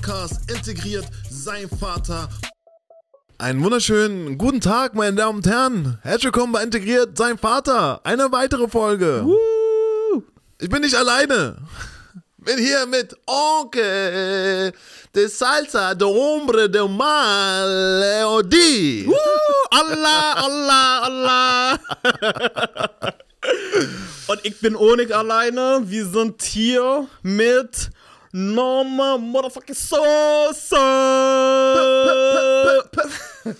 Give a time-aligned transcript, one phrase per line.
[0.00, 2.26] Podcast Integriert sein Vater.
[3.36, 5.98] Einen wunderschönen guten Tag, meine Damen und Herren.
[6.00, 8.00] Herzlich willkommen bei Integriert sein Vater.
[8.02, 9.26] Eine weitere Folge.
[10.58, 11.58] Ich bin nicht alleine.
[12.38, 14.72] Bin hier mit Onkel
[15.14, 19.06] de Salsa, de Hombre, de Mal, Leodi.
[19.06, 19.12] Uh,
[19.70, 21.78] Allah, Allah, Allah.
[24.28, 25.82] Und ich bin auch nicht alleine.
[25.84, 27.90] Wir sind hier mit
[28.32, 30.76] Norma Motherfucking Sosa.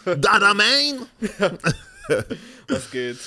[0.05, 1.07] Dada Man.
[2.69, 3.19] Was geht?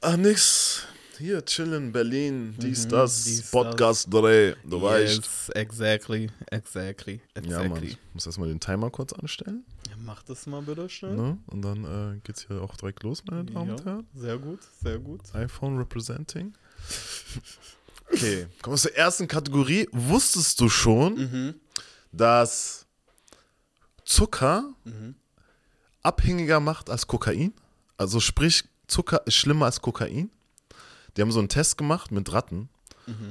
[0.00, 0.82] Ach, nix.
[1.18, 5.16] Hier chillen, Berlin, dies, das, dies, Podcast Dreh, du weißt.
[5.16, 7.50] Yes, exactly, exactly, exactly.
[7.50, 9.64] Ja, Mann, ich muss erstmal den Timer kurz anstellen.
[9.88, 11.14] Ja, mach das mal bitte schnell.
[11.16, 11.38] Ne?
[11.46, 14.06] Und dann äh, geht's hier auch direkt los, meine Damen und Ja, Herren.
[14.14, 15.20] sehr gut, sehr gut.
[15.34, 16.52] iPhone representing.
[18.12, 19.88] Okay, kommen wir zur ersten Kategorie.
[19.92, 21.54] Wusstest du schon, Mhm.
[22.12, 22.86] dass
[24.04, 24.72] Zucker
[26.02, 27.52] abhängiger macht als Kokain?
[27.96, 30.30] Also sprich, Zucker ist schlimmer als Kokain.
[31.16, 32.68] Die haben so einen Test gemacht mit Ratten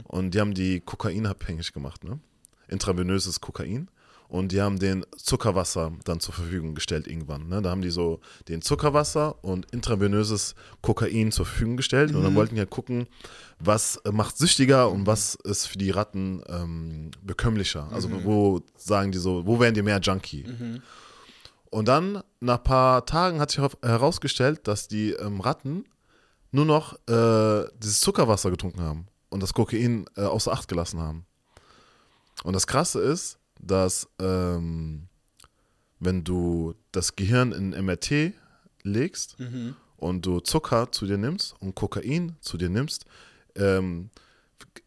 [0.06, 2.20] und die haben die kokainabhängig gemacht, ne?
[2.68, 3.90] Intravenöses Kokain.
[4.36, 7.48] Und die haben den Zuckerwasser dann zur Verfügung gestellt irgendwann.
[7.48, 7.62] Ne?
[7.62, 8.20] Da haben die so
[8.50, 12.14] den Zuckerwasser und intravenöses Kokain zur Verfügung gestellt.
[12.14, 13.08] Und dann wollten die ja gucken,
[13.60, 17.88] was macht süchtiger und was ist für die Ratten ähm, bekömmlicher.
[17.94, 20.44] Also wo sagen die so, wo werden die mehr Junkie?
[21.70, 25.86] Und dann, nach ein paar Tagen, hat sich heraus- herausgestellt, dass die ähm, Ratten
[26.52, 31.26] nur noch äh, dieses Zuckerwasser getrunken haben und das Kokain äh, außer Acht gelassen haben.
[32.44, 35.08] Und das Krasse ist, dass ähm,
[36.00, 38.34] wenn du das Gehirn in MRT
[38.84, 39.38] legst
[39.98, 43.06] und du Zucker zu dir nimmst und Kokain zu dir nimmst,
[43.56, 44.10] ähm,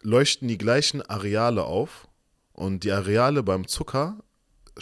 [0.03, 2.09] leuchten die gleichen Areale auf
[2.53, 4.19] und die Areale beim Zucker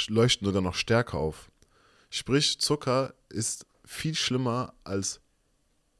[0.09, 1.51] leuchten sogar noch stärker auf.
[2.11, 5.21] Sprich, Zucker ist viel schlimmer als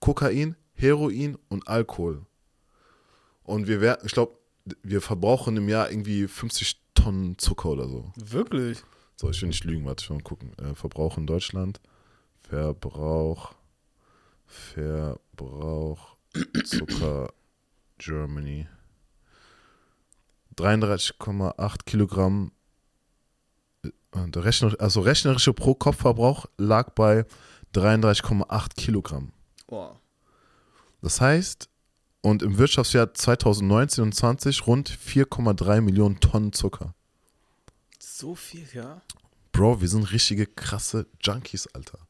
[0.01, 2.27] Kokain, Heroin und Alkohol.
[3.43, 4.37] Und wir werden, ich glaube,
[4.83, 8.13] wir verbrauchen im Jahr irgendwie 50 Tonnen Zucker oder so.
[8.17, 8.83] Wirklich?
[9.17, 10.53] So, ich will nicht lügen, warte, ich will mal gucken.
[10.59, 11.81] Äh, Verbrauch in Deutschland.
[12.41, 13.55] Verbrauch.
[14.47, 16.17] Verbrauch
[16.65, 17.33] Zucker
[17.99, 18.67] Germany.
[20.57, 22.53] 33,8 Kilogramm.
[23.83, 23.91] Äh,
[24.37, 27.25] Rechner, also rechnerische Pro-Kopf-Verbrauch lag bei
[27.75, 29.33] 33,8 Kilogramm.
[29.67, 30.01] Boah.
[31.03, 31.69] Das heißt,
[32.27, 36.93] und im Wirtschaftsjahr 2019 und 20 rund 4,3 Millionen Tonnen Zucker.
[38.01, 39.01] So viel, ja?
[39.53, 42.01] Bro, wir sind richtige krasse Junkies, Alter.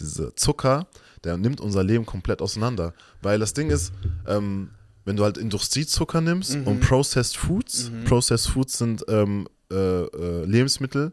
[0.00, 0.86] Dieser Zucker,
[1.22, 2.94] der nimmt unser Leben komplett auseinander.
[3.20, 3.92] Weil das Ding ist,
[4.26, 4.70] ähm,
[5.04, 11.12] wenn du halt Industriezucker nimmst und Processed Foods, Processed Foods sind ähm, äh, äh, Lebensmittel,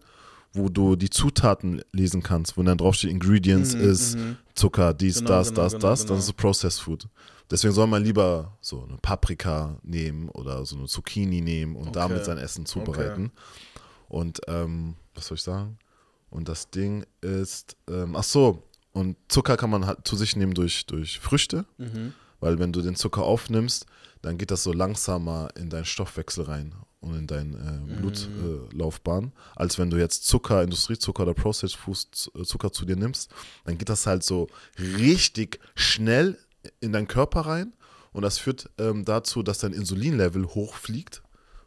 [0.54, 4.18] wo du die Zutaten lesen kannst, wo dann draufsteht Ingredients ist
[4.56, 6.10] Zucker, dies, Genau, das, genau, das, genau, das, genau.
[6.10, 7.10] dann ist es Processed Food.
[7.52, 12.18] Deswegen soll man lieber so eine Paprika nehmen oder so eine Zucchini nehmen und damit
[12.18, 12.26] Okay.
[12.26, 13.32] sein Essen zubereiten.
[14.08, 15.78] Und ähm, was soll ich sagen?
[16.30, 20.54] Und das Ding ist, ähm, ach so, und Zucker kann man halt zu sich nehmen
[20.54, 21.66] durch, durch Früchte,
[22.40, 23.86] weil wenn du den Zucker aufnimmst,
[24.22, 28.76] dann geht das so langsamer in deinen Stoffwechsel rein und in deine äh, Blutlaufbahn, äh,
[28.76, 33.32] Laufbahn, als wenn du jetzt Zucker, Industriezucker oder Processed Foods äh, Zucker zu dir nimmst,
[33.64, 34.48] dann geht das halt so
[34.80, 36.38] richtig schnell
[36.80, 37.74] in deinen Körper rein
[38.12, 41.22] und das führt ähm, dazu, dass dein Insulinlevel hochfliegt,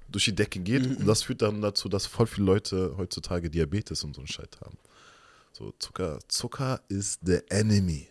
[0.09, 4.05] durch die Decke geht und das führt dann dazu, dass voll viele Leute heutzutage Diabetes
[4.05, 4.77] und so einen Scheiß haben.
[5.53, 8.09] So, Zucker, Zucker ist the enemy.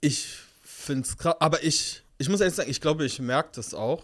[0.00, 0.26] Ich
[0.62, 4.02] finde es krass, aber ich, ich muss ehrlich sagen, ich glaube, ich merke das auch,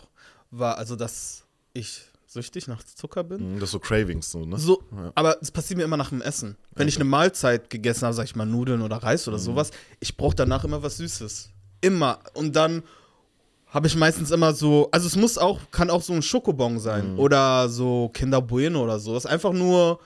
[0.50, 3.54] war also, dass ich süchtig nach Zucker bin.
[3.54, 4.58] Mhm, Das ist so Cravings, so, ne?
[4.58, 5.12] So, Ja.
[5.14, 6.56] aber es passiert mir immer nach dem Essen.
[6.75, 9.32] Wenn ich eine Mahlzeit gegessen habe, sag ich mal Nudeln oder Reis Mhm.
[9.32, 9.70] oder sowas,
[10.00, 11.50] ich brauche danach immer was Süßes.
[11.82, 12.19] Immer.
[12.32, 12.82] Und dann
[13.67, 16.79] habe ich meistens immer so, also es muss auch, kann auch so ein Schokobon Mhm.
[16.79, 19.12] sein oder so Kinder Bueno oder so.
[19.14, 19.99] Das ist einfach nur,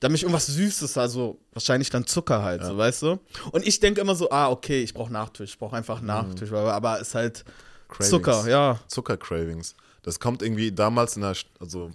[0.00, 3.18] damit ich irgendwas Süßes, also wahrscheinlich dann Zucker halt, so weißt du?
[3.52, 6.74] Und ich denke immer so, ah, okay, ich brauche Nachtisch, ich brauche einfach Nachtisch, aber,
[6.74, 7.52] aber es ist halt Mhm.
[7.88, 8.10] Cravings.
[8.10, 8.78] Zucker, ja.
[8.88, 9.74] Zucker-Cravings.
[10.02, 11.90] Das kommt irgendwie damals in der, also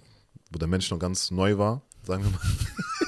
[0.52, 2.40] wo der Mensch noch ganz neu war, sagen wir mal.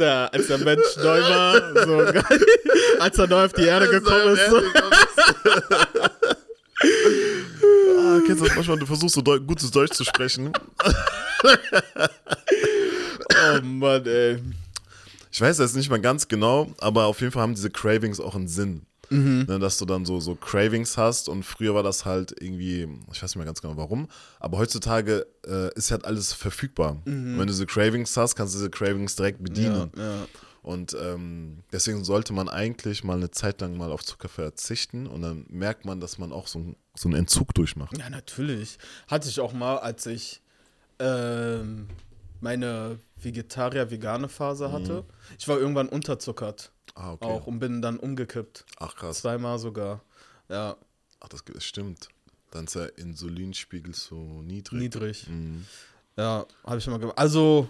[0.00, 2.46] der, als der Mensch neu war, so geil,
[2.98, 4.50] als er neu auf die Erde gekommen ist.
[4.50, 4.56] So.
[7.98, 10.52] ah, kennst du das manchmal, du versuchst so Deu gutes Deutsch zu sprechen.
[13.42, 14.38] Oh Mann, ey.
[15.32, 18.34] Ich weiß jetzt nicht mal ganz genau, aber auf jeden Fall haben diese Cravings auch
[18.34, 18.82] einen Sinn.
[19.10, 19.44] Mhm.
[19.48, 23.22] Ne, dass du dann so, so Cravings hast und früher war das halt irgendwie, ich
[23.22, 24.08] weiß nicht mehr ganz genau warum,
[24.38, 26.94] aber heutzutage äh, ist halt alles verfügbar.
[27.04, 27.32] Mhm.
[27.38, 29.90] Wenn du diese Cravings hast, kannst du diese Cravings direkt bedienen.
[29.96, 30.26] Ja, ja.
[30.62, 35.22] Und ähm, deswegen sollte man eigentlich mal eine Zeit lang mal auf Zucker verzichten und
[35.22, 37.96] dann merkt man, dass man auch so, ein- so einen Entzug durchmacht.
[37.98, 38.78] Ja, natürlich.
[39.08, 40.42] Hatte ich auch mal, als ich
[40.98, 41.88] ähm,
[42.40, 45.04] meine vegetarier-vegane Phase hatte.
[45.38, 47.24] Ich war irgendwann unterzuckert Ah, okay.
[47.26, 48.64] auch und bin dann umgekippt.
[48.78, 49.20] Ach krass.
[49.20, 50.02] Zweimal sogar.
[50.48, 50.76] Ja,
[51.20, 52.08] Ach, das stimmt.
[52.50, 54.80] Dann ist der Insulinspiegel so niedrig.
[54.80, 55.26] niedrig.
[55.28, 55.66] Mhm.
[56.16, 57.18] Ja, habe ich immer gemacht.
[57.18, 57.68] Also,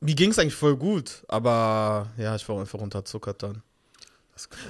[0.00, 3.62] mir ging es eigentlich voll gut, aber ja, ich war einfach unterzuckert dann.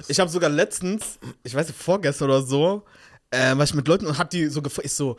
[0.07, 2.83] Ich habe sogar letztens, ich weiß nicht, vorgestern oder so,
[3.29, 5.17] äh, war ich mit Leuten und hab die so gefragt, ich so,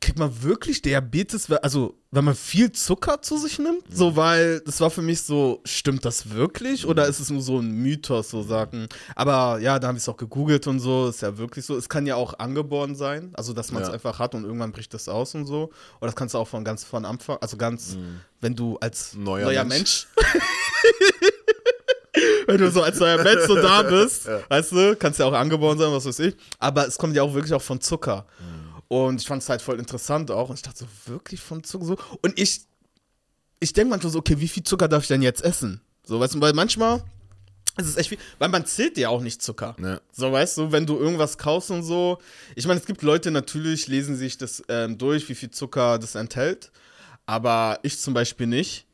[0.00, 3.84] kriegt man wirklich Diabetes, also wenn man viel Zucker zu sich nimmt?
[3.90, 7.58] So, weil das war für mich so, stimmt das wirklich oder ist es nur so
[7.58, 8.88] ein Mythos, so sagen?
[9.14, 11.76] Aber ja, da habe ich es auch gegoogelt und so, ist ja wirklich so.
[11.76, 13.94] Es kann ja auch angeboren sein, also dass man es Ja.
[13.94, 15.70] einfach hat und irgendwann bricht das aus und so.
[16.00, 17.96] Oder das kannst du auch von ganz von Anfang, also ganz,
[18.40, 20.06] wenn du als Neuer neuer, Mensch.
[20.16, 20.16] Mensch
[22.46, 25.78] wenn du so als neuer Mensch so da bist, weißt du, kannst ja auch angeboren
[25.78, 26.36] sein, was weiß ich.
[26.58, 28.26] Aber es kommt ja auch wirklich auch von Zucker.
[28.88, 30.48] Und ich fand es halt voll interessant auch.
[30.48, 31.96] Und ich dachte so, wirklich von Zucker so.
[32.22, 32.62] Und ich,
[33.60, 35.80] ich denke manchmal so, okay, wie viel Zucker darf ich denn jetzt essen?
[36.04, 37.02] So, weißt du, weil manchmal
[37.78, 39.76] ist es echt viel, weil man zählt ja auch nicht Zucker.
[39.82, 40.00] Ja.
[40.12, 42.18] So, weißt du, wenn du irgendwas kaufst und so.
[42.54, 46.14] Ich meine, es gibt Leute, natürlich lesen sich das ähm, durch, wie viel Zucker das
[46.14, 46.70] enthält.
[47.26, 48.85] Aber ich zum Beispiel nicht.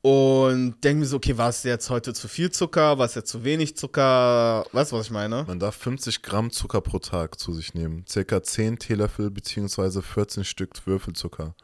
[0.00, 2.98] Und denke mir so, okay, war es jetzt heute zu viel Zucker?
[2.98, 4.64] War es jetzt zu wenig Zucker?
[4.72, 5.44] Weißt du, was ich meine?
[5.46, 8.04] Man darf 50 Gramm Zucker pro Tag zu sich nehmen.
[8.08, 10.00] Circa 10 Teelöffel bzw.
[10.02, 11.54] 14 Stück Würfelzucker.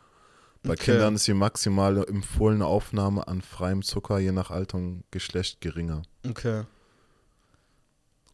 [0.64, 0.92] Bei Okay.
[0.92, 6.02] Kindern ist die maximale empfohlene Aufnahme an freiem Zucker je nach Alter und Geschlecht geringer.
[6.26, 6.64] Okay.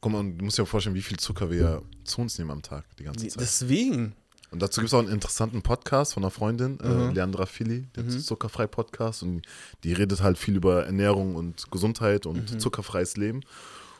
[0.01, 2.85] Guck mal, du musst dir vorstellen, wie viel Zucker wir zu uns nehmen am Tag,
[2.99, 3.41] die ganze Zeit.
[3.41, 4.15] Deswegen.
[4.51, 7.11] Und dazu gibt es auch einen interessanten Podcast von einer Freundin, Mhm.
[7.11, 9.23] äh, Leandra Fili, der Zuckerfrei-Podcast.
[9.23, 9.43] Und
[9.85, 12.59] die redet halt viel über Ernährung und Gesundheit und Mhm.
[12.61, 13.43] zuckerfreies Leben.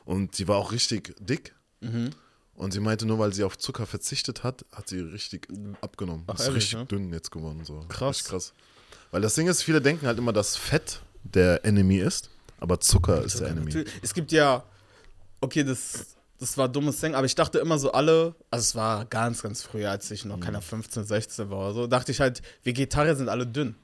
[0.05, 1.55] Und sie war auch richtig dick.
[1.81, 2.11] Mhm.
[2.55, 5.49] Und sie meinte, nur weil sie auf Zucker verzichtet hat, hat sie richtig
[5.81, 6.25] abgenommen.
[6.27, 6.87] Ach, ist ehrlich, richtig ne?
[6.87, 7.65] dünn jetzt geworden.
[7.65, 7.85] So.
[7.89, 8.17] Krass.
[8.17, 8.53] Richtig krass.
[9.13, 13.23] Weil das Ding ist, viele denken halt immer, dass Fett der Enemy ist, aber Zucker
[13.25, 13.85] ist der Enemy.
[14.03, 14.63] Es gibt ja,
[15.41, 19.05] okay, das, das war dummes Ding, aber ich dachte immer so alle, also es war
[19.05, 20.41] ganz, ganz früher, als ich noch Mhm.
[20.41, 23.77] keiner 15, 16 war oder so, dachte ich halt, Vegetarier sind alle dünn.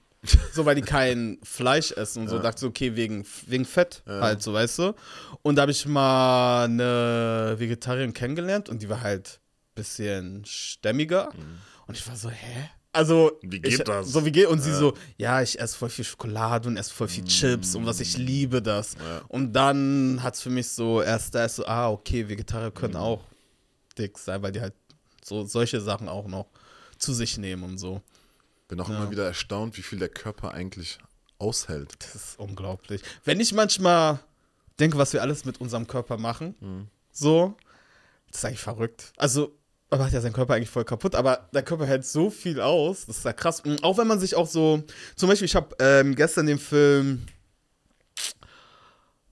[0.53, 2.39] So, weil die kein Fleisch essen und so.
[2.41, 4.95] Dachte so, okay, wegen, wegen Fett halt, so, weißt du.
[5.43, 11.29] Und da habe ich mal eine Vegetarierin kennengelernt und die war halt ein bisschen stämmiger.
[11.87, 12.71] Und ich war so, hä?
[12.97, 13.39] Also.
[13.43, 14.09] Wie geht ich, das?
[14.11, 17.09] So, wie geht Und sie so, ja, ich esse voll viel Schokolade und esse voll
[17.09, 18.95] viel Chips und was ich liebe das.
[18.95, 19.23] Ja.
[19.29, 22.95] Und dann hat es für mich so erst da ist so, ah, okay, Vegetarier können
[22.95, 23.01] Mhm.
[23.01, 23.25] auch
[23.99, 24.75] dick sein, weil die halt
[25.25, 26.47] so solche Sachen auch noch
[26.99, 28.01] zu sich nehmen und so.
[28.69, 28.97] Bin auch Ja.
[28.97, 30.99] immer wieder erstaunt, wie viel der Körper eigentlich
[31.39, 31.95] aushält.
[32.01, 33.03] Das ist unglaublich.
[33.25, 34.19] Wenn ich manchmal
[34.81, 36.89] denke, was wir alles mit unserem Körper machen, Mhm.
[37.13, 37.57] so,
[38.29, 39.13] das ist eigentlich verrückt.
[39.17, 39.53] Also,
[39.91, 43.07] man macht ja seinen Körper eigentlich voll kaputt, aber der Körper hält so viel aus,
[43.07, 43.61] das ist ja krass.
[43.61, 44.83] Und auch wenn man sich auch so,
[45.15, 47.27] zum Beispiel, ich habe ähm, gestern den Film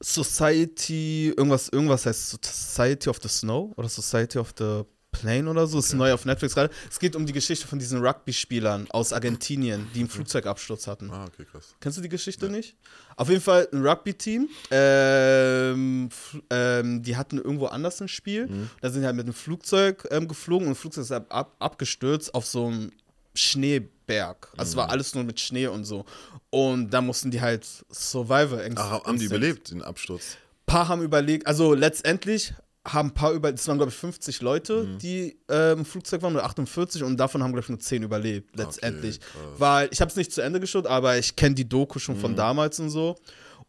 [0.00, 4.82] Society, irgendwas, irgendwas heißt Society of the Snow oder Society of the
[5.24, 6.70] Plane oder so, ist neu auf Netflix gerade.
[6.90, 11.10] Es geht um die Geschichte von diesen Rugby-Spielern aus Argentinien, die einen Flugzeugabsturz hatten.
[11.10, 11.74] Ah, okay, krass.
[11.80, 12.76] Kennst du die Geschichte nicht?
[13.16, 14.50] Auf jeden Fall ein Rugby-Team.
[14.70, 16.10] Ähm,
[16.50, 18.68] ähm, die hatten irgendwo anders ein Spiel.
[18.82, 21.56] Da sind die halt mit einem Flugzeug ähm, geflogen und das Flugzeug ist ab, ab,
[21.58, 22.92] abgestürzt auf so einem
[23.34, 24.52] Schneeberg.
[24.58, 26.04] Also es war alles nur mit Schnee und so.
[26.50, 30.36] Und da mussten die halt Survival Ach, haben die überlebt, den Absturz?
[30.66, 32.54] paar haben überlegt, also letztendlich
[32.86, 34.98] haben ein paar über, das waren glaube ich 50 Leute, Mhm.
[34.98, 38.56] die äh, im Flugzeug waren, oder 48 und davon haben glaube ich nur 10 überlebt,
[38.56, 39.20] letztendlich.
[39.20, 39.30] krass.
[39.58, 42.20] Weil ich habe es nicht zu Ende geschaut, aber ich kenne die Doku schon Mhm.
[42.20, 43.16] von damals und so.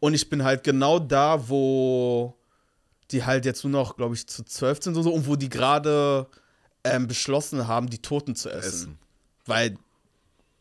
[0.00, 2.34] Und ich bin halt genau da, wo
[3.10, 5.48] die halt jetzt nur noch, glaube ich, zu 12 sind und so und wo die
[5.48, 6.26] gerade
[6.84, 8.68] ähm, beschlossen haben, die Toten zu essen.
[8.68, 8.98] Essen.
[9.46, 9.76] Weil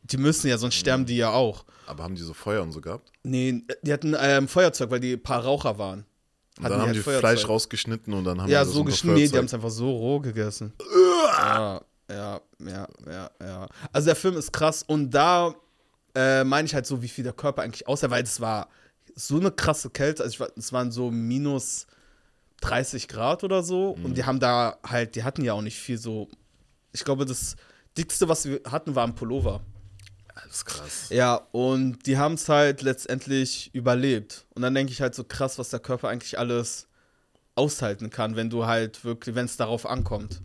[0.04, 1.66] die müssen ja, sonst sterben die ja auch.
[1.88, 3.12] Aber haben die so Feuer und so gehabt?
[3.24, 6.06] Nee, die hatten ähm, Feuerzeug, weil die ein paar Raucher waren.
[6.58, 7.20] Und dann haben halt die Feuerzeug.
[7.22, 9.16] Fleisch rausgeschnitten und dann haben Ja, die das so geschnitten.
[9.20, 10.74] Nee, die haben es einfach so roh gegessen.
[11.38, 13.68] ja, ja, ja, ja, ja.
[13.92, 15.54] Also der Film ist krass und da
[16.16, 18.70] äh, meine ich halt so, wie viel der Körper eigentlich aussah, weil es war
[19.16, 20.24] so eine krasse Kälte.
[20.24, 21.88] Also ich war, es waren so minus
[22.62, 25.98] 30 Grad oder so und die haben da halt, die hatten ja auch nicht viel
[25.98, 26.30] so.
[26.94, 27.58] Ich glaube, das
[27.98, 29.62] dickste, was wir hatten, war ein Pullover.
[30.36, 31.10] Das ist krass.
[31.10, 34.46] Ja, und die haben es halt letztendlich überlebt.
[34.54, 36.88] Und dann denke ich halt so krass, was der Körper eigentlich alles
[37.56, 40.42] aushalten kann, wenn du halt wirklich, wenn es darauf ankommt.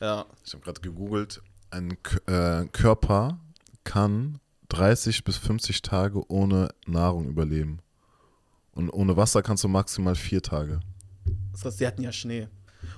[0.00, 0.26] Ja.
[0.44, 1.40] Ich habe gerade gegoogelt,
[1.70, 3.38] ein äh, Körper
[3.82, 7.80] kann 30 bis 50 Tage ohne Nahrung überleben.
[8.72, 10.80] Und ohne Wasser kannst du maximal vier Tage.
[11.52, 12.48] Das heißt, die hatten ja Schnee.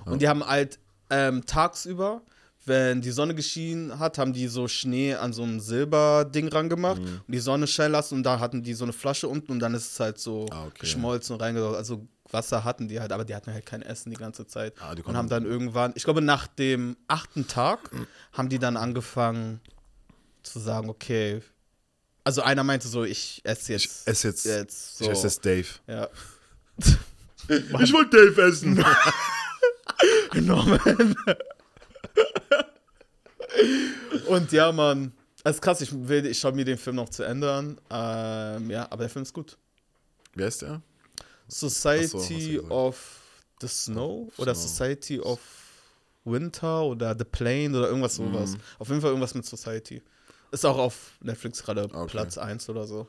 [0.05, 0.79] Und die haben halt
[1.09, 2.21] ähm, tagsüber,
[2.67, 7.21] wenn die Sonne geschienen hat, haben die so Schnee an so ein Silberding rangemacht Mhm.
[7.25, 9.73] und die Sonne scheinen lassen und da hatten die so eine Flasche unten und dann
[9.73, 10.79] ist es halt so Ah, okay.
[10.81, 11.75] geschmolzen und reingesaugt.
[11.77, 14.73] Also Wasser hatten die halt, aber die hatten halt kein Essen die ganze Zeit.
[14.81, 17.89] Ah, die und haben dann irgendwann, ich glaube nach dem achten Tag,
[18.33, 19.61] haben die dann angefangen
[20.43, 21.41] zu sagen, okay,
[22.25, 23.85] also einer meinte so, ich esse jetzt.
[23.85, 25.05] Ich esse jetzt, jetzt so.
[25.05, 25.67] ich esse jetzt Dave.
[25.87, 26.09] Ja.
[27.49, 28.73] Ich wollte Dave essen.
[30.33, 31.15] Norman.
[34.27, 35.13] Und ja, Mann.
[35.43, 37.79] Das ist krass, ich, will, ich schaue mir den Film noch zu Ende an.
[37.89, 39.57] Ähm, ja, aber der Film ist gut.
[40.33, 40.81] Wie heißt der?
[41.47, 43.21] Society so, of
[43.61, 44.67] the Snow oder Snow.
[44.69, 45.39] Society of
[46.25, 48.33] Winter oder The Plane oder irgendwas Mhm.
[48.33, 48.57] sowas.
[48.79, 50.01] Auf jeden Fall irgendwas mit Society.
[50.51, 52.07] Ist auch auf Netflix gerade Okay.
[52.07, 53.07] Platz 1 oder so.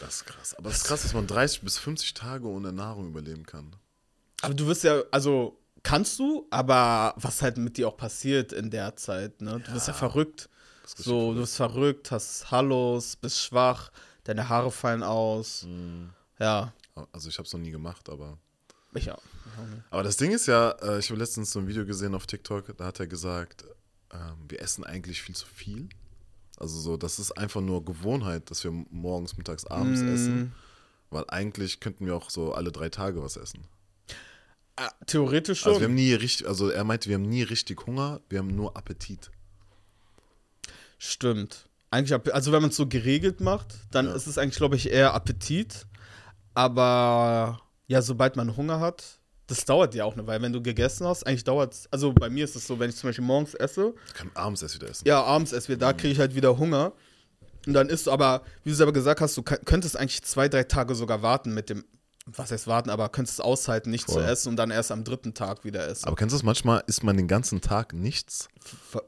[0.00, 0.54] Das ist krass.
[0.54, 3.76] Aber es ist krass, dass man 30 bis 50 Tage ohne Nahrung überleben kann.
[4.40, 8.70] Aber du wirst ja, also kannst du, aber was halt mit dir auch passiert in
[8.70, 9.60] der Zeit, ne?
[9.64, 10.48] Du bist ja verrückt.
[10.84, 13.90] So, du bist verrückt, hast Hallos, bist schwach,
[14.24, 15.64] deine Haare fallen aus.
[15.64, 16.10] Mhm.
[16.38, 16.72] Ja,
[17.12, 18.36] Also ich habe es noch nie gemacht, aber.
[18.94, 19.22] ich auch.
[19.90, 22.76] Aber das Ding ist ja, äh, ich habe letztens so ein Video gesehen auf TikTok,
[22.76, 23.64] da hat er gesagt,
[24.12, 25.88] ähm, wir essen eigentlich viel zu viel.
[26.58, 30.08] Also so, das ist einfach nur Gewohnheit, dass wir morgens, mittags, abends Mm.
[30.08, 30.54] essen.
[31.10, 33.64] Weil eigentlich könnten wir auch so alle drei Tage was essen.
[34.76, 35.70] Ah, theoretisch schon.
[35.72, 38.54] Also wir haben nie richtig, also er meinte, wir haben nie richtig Hunger, wir haben
[38.56, 39.30] nur Appetit.
[40.98, 41.68] Stimmt.
[41.90, 44.14] Eigentlich, also wenn man es so geregelt macht, dann Ja.
[44.14, 45.86] ist es eigentlich, glaube ich, eher Appetit.
[46.54, 49.04] Aber ja, sobald man Hunger hat,
[49.46, 50.42] das dauert ja auch eine Weile.
[50.42, 52.96] Wenn du gegessen hast, eigentlich dauert es, also bei mir ist es so, wenn ich
[52.96, 55.06] zum Beispiel morgens esse, Ich kann abends erst wieder essen.
[55.06, 56.92] ja, abends essen wir, da kriege ich halt wieder Hunger.
[57.66, 60.64] Und dann isst du, aber wie du selber gesagt hast, du könntest eigentlich zwei, drei
[60.64, 61.84] Tage sogar warten mit dem,
[62.26, 64.22] was heißt warten, aber könntest es aushalten, nicht Voll.
[64.22, 66.06] zu essen und dann erst am dritten Tag wieder essen.
[66.06, 66.44] Aber kennst du das?
[66.44, 68.48] Manchmal isst man den ganzen Tag nichts.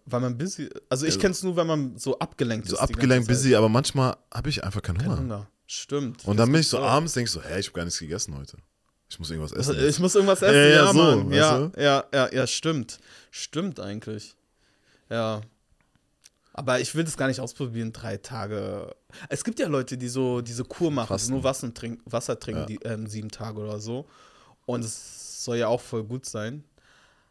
[0.06, 2.80] Weil man busy, also ich kenne es nur, wenn man so abgelenkt So ist.
[2.80, 5.18] ganze abgelenkt, busy, aber manchmal habe ich einfach keinen Kein Hunger.
[5.20, 5.50] Hunger.
[5.66, 6.24] Stimmt.
[6.26, 6.82] Und dann bin ich so auch.
[6.90, 8.56] abends, denke ich so, hä, ich habe gar nichts gegessen heute.
[9.08, 9.76] Ich muss irgendwas essen.
[9.76, 12.98] Also, Ich muss irgendwas essen, Ja, ja, ja, so, Ja, ja, ja, ja, stimmt.
[13.30, 14.34] Stimmt eigentlich.
[15.08, 15.40] Ja.
[16.56, 18.94] Aber ich will das gar nicht ausprobieren, drei Tage.
[19.28, 21.32] Es gibt ja Leute, die so diese Kur machen, Fasten.
[21.32, 22.66] nur Wasser trinken, Wasser trinken Ja.
[22.66, 24.06] die, ähm, sieben Tage oder so.
[24.64, 26.62] Und es soll ja auch voll gut sein.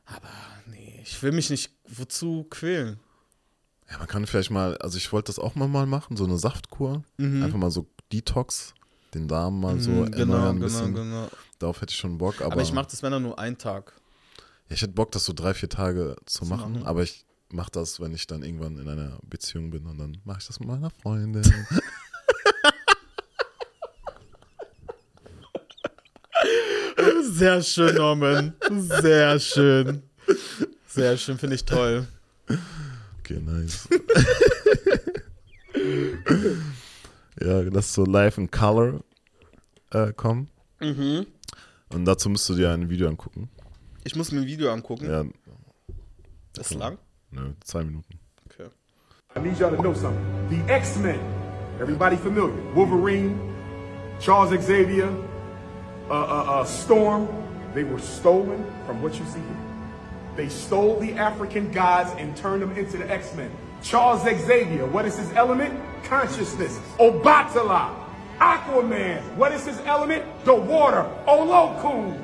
[0.05, 0.27] Aber
[0.67, 2.99] nee, ich will mich nicht wozu quälen.
[3.89, 6.37] Ja, man kann vielleicht mal, also ich wollte das auch mal, mal machen, so eine
[6.37, 7.03] Saftkur.
[7.17, 8.73] Einfach mal so Detox,
[9.13, 10.93] den Darm mal so Mhm, erneuern ein bisschen.
[10.93, 11.29] genau.
[11.59, 12.41] Darauf hätte ich schon Bock.
[12.41, 13.93] Aber, Aber, ich mache das, wenn dann nur einen Tag.
[14.67, 16.73] ja, ich hätte Bock, das so drei, vier Tage zu machen.
[16.73, 16.85] machen.
[16.87, 20.39] Aber ich mache das, wenn ich dann irgendwann in einer Beziehung bin und dann mache
[20.41, 21.43] ich das mit meiner Freundin.
[27.23, 28.53] Sehr schön, Norman.
[29.01, 30.03] Sehr schön.
[30.87, 32.07] Sehr schön, finde ich toll.
[33.19, 33.87] okay, nice.
[37.41, 39.03] ja, lass so live in Color
[39.91, 40.49] äh, kommen.
[40.79, 41.25] Mhm.
[41.89, 43.49] Und dazu musst du dir ein Video angucken.
[44.03, 45.05] Ich muss mir ein Video angucken.
[45.09, 45.25] Ja,
[46.53, 46.97] Das ist lang.
[47.33, 48.19] Ne, zwei Minuten.
[48.51, 48.69] Okay.
[49.35, 50.49] I need y'all to know something.
[50.49, 51.19] The X-Men,
[51.79, 52.55] everybody familiar?
[52.73, 53.55] Wolverine,
[54.19, 55.09] Charles Xavier,
[56.09, 57.27] uh, uh, uh, Storm,
[57.73, 59.57] they were stolen from what you see here.
[60.35, 63.51] They stole the African gods and turned them into the X-Men.
[63.81, 65.79] Charles Xavier, what is his element?
[66.03, 66.79] Consciousness.
[66.99, 67.93] Obatala,
[68.37, 70.23] Aquaman, what is his element?
[70.45, 71.09] The water.
[71.27, 72.19] Olokun,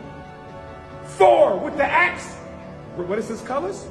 [1.17, 2.35] Thor with the axe.
[2.95, 3.87] What is his colors?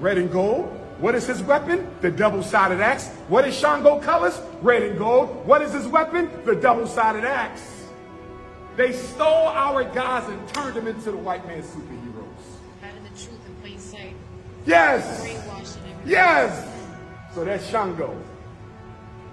[0.00, 0.66] Red and gold.
[0.98, 1.90] What is his weapon?
[2.00, 3.08] The double-sided axe.
[3.28, 4.40] What is Shango colors?
[4.62, 5.46] Red and gold.
[5.46, 6.30] What is his weapon?
[6.44, 7.84] The double-sided axe.
[8.76, 12.26] They stole our gods and turned them into the white man's superheroes.
[12.82, 14.14] Having the truth in plain sight.
[14.66, 15.26] Yes!
[16.04, 16.72] Yes!
[17.34, 18.16] So that's Shango.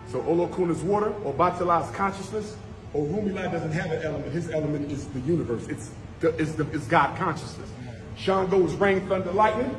[0.07, 2.55] So Olokun is water, Obatala is consciousness.
[2.93, 4.31] Orumila doesn't have an element.
[4.31, 5.67] His element is the universe.
[5.67, 7.69] It's the, it's the it's God consciousness.
[8.15, 9.75] Shango is rain, thunder, lightning.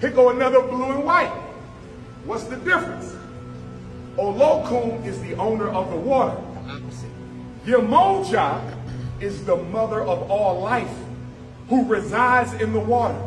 [0.00, 1.32] Here go another blue and white.
[2.24, 3.14] What's the difference?
[4.16, 6.36] Olokun is the owner of the water.
[7.66, 8.76] Yemoja
[9.20, 10.90] is the mother of all life
[11.68, 13.20] who resides in the water.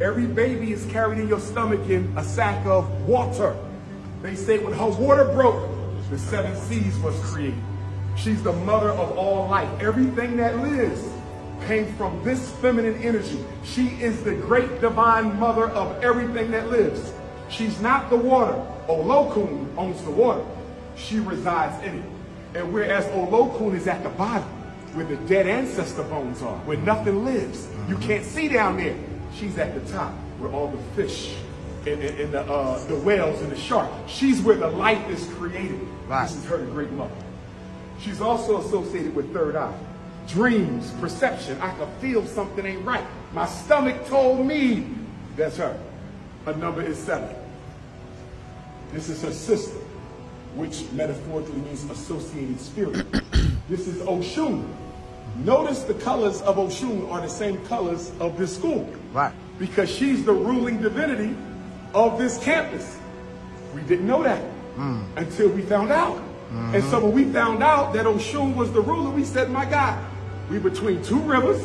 [0.00, 3.56] Every baby is carried in your stomach in a sack of water.
[4.22, 5.68] They say when her water broke,
[6.10, 7.62] the seven seas was created.
[8.16, 9.68] She's the mother of all life.
[9.80, 11.02] Everything that lives
[11.66, 13.44] came from this feminine energy.
[13.64, 17.12] She is the great divine mother of everything that lives.
[17.48, 18.54] She's not the water.
[18.88, 20.44] Olokun owns the water.
[20.96, 22.04] She resides in it.
[22.54, 24.48] And whereas Olokun is at the bottom,
[24.94, 28.96] where the dead ancestor bones are, where nothing lives, you can't see down there.
[29.34, 31.36] She's at the top, where all the fish
[31.86, 33.90] and, and, and the, uh, the whales and the shark.
[34.06, 35.80] She's where the life is created.
[36.08, 36.26] Right.
[36.26, 37.14] This is her, great mother.
[38.00, 39.74] She's also associated with third eye.
[40.26, 41.60] Dreams, perception.
[41.60, 43.04] I could feel something ain't right.
[43.32, 44.86] My stomach told me
[45.36, 45.78] that's her.
[46.44, 47.34] Her number is seven.
[48.92, 49.78] This is her sister,
[50.54, 53.06] which metaphorically means associated spirit.
[53.68, 54.66] this is Oshun.
[55.44, 58.88] Notice the colors of Oshun are the same colors of this school.
[59.12, 59.34] Right.
[59.58, 61.36] Because she's the ruling divinity
[61.94, 62.98] of this campus.
[63.74, 64.42] We didn't know that
[64.76, 65.02] hmm.
[65.16, 66.22] until we found out.
[66.50, 67.06] And so mm-hmm.
[67.06, 69.98] when we found out that Oshun was the ruler, we said, my God,
[70.50, 71.60] we between two rivers,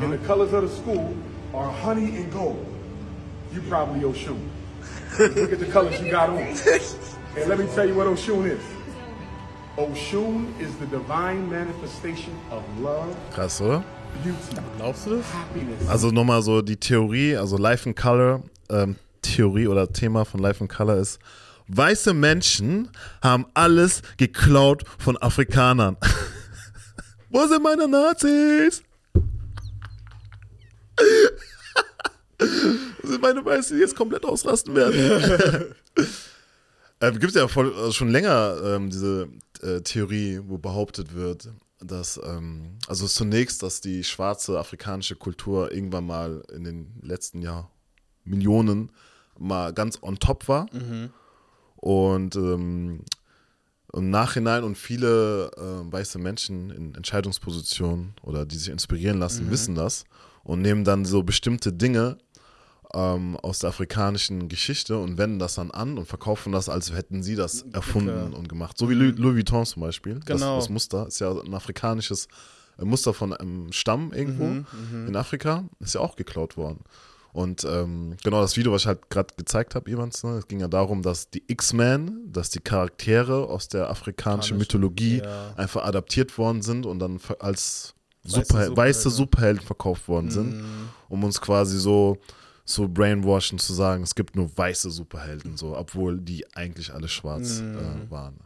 [0.00, 0.26] and the uh-huh.
[0.26, 1.14] colors of the school
[1.54, 2.66] are honey and gold.
[3.52, 4.38] You probably Oshun.
[5.18, 6.38] Look at the colors you got on.
[6.38, 8.62] And let me tell you what Oshun is.
[9.76, 13.84] Oshun is the divine manifestation of love, Krass, oder?
[14.22, 15.26] beauty, Glaubst du das?
[15.32, 15.88] happiness.
[15.88, 20.62] Also nochmal so die Theorie, also Life in Color, ähm, Theorie oder Thema von Life
[20.62, 21.18] in Color ist,
[21.68, 22.90] weiße Menschen
[23.22, 25.96] haben alles geklaut von Afrikanern.
[27.30, 28.82] Wo sind meine Nazis?
[32.38, 34.96] Wo sind meine Weißen, die jetzt komplett ausrasten werden?
[37.00, 39.28] ähm, Gibt es ja voll, also schon länger ähm, diese
[39.62, 46.06] äh, Theorie, wo behauptet wird, dass, ähm, also zunächst, dass die schwarze afrikanische Kultur irgendwann
[46.06, 47.70] mal in den letzten Jahr
[48.24, 48.90] Millionen
[49.38, 50.66] mal ganz on top war.
[51.76, 53.04] Und ähm,
[53.92, 59.74] im Nachhinein und viele äh, weiße Menschen in Entscheidungspositionen oder die sich inspirieren lassen, wissen
[59.74, 60.04] das
[60.44, 62.18] und nehmen dann so bestimmte Dinge
[62.94, 67.22] ähm, aus der afrikanischen Geschichte und wenden das dann an und verkaufen das, als hätten
[67.22, 68.76] sie das erfunden und gemacht.
[68.78, 70.14] So wie Louis, Louis Vuitton zum Beispiel.
[70.24, 70.56] Genau.
[70.56, 72.28] Das, das Muster ist ja ein afrikanisches
[72.78, 75.64] Muster von einem Stamm irgendwo Mhm, in Afrika.
[75.80, 76.80] Ist ja auch geklaut worden.
[77.32, 80.58] Und ähm, genau das Video, was ich halt gerade gezeigt habe, Evans, ne, es ging
[80.60, 85.54] ja darum, dass die X-Men, dass die Charaktere aus der afrikanischen Afrikanische, Mythologie ja.
[85.56, 88.76] einfach adaptiert worden sind und dann als Weiße Super, Superhelden.
[88.76, 90.88] weiße Superhelden verkauft worden sind, Mhm.
[91.08, 92.18] um uns quasi so
[92.66, 97.60] so brainwashen zu sagen, es gibt nur weiße Superhelden, so, obwohl die eigentlich alle schwarz
[97.60, 97.78] Mhm.
[97.78, 98.40] äh, waren.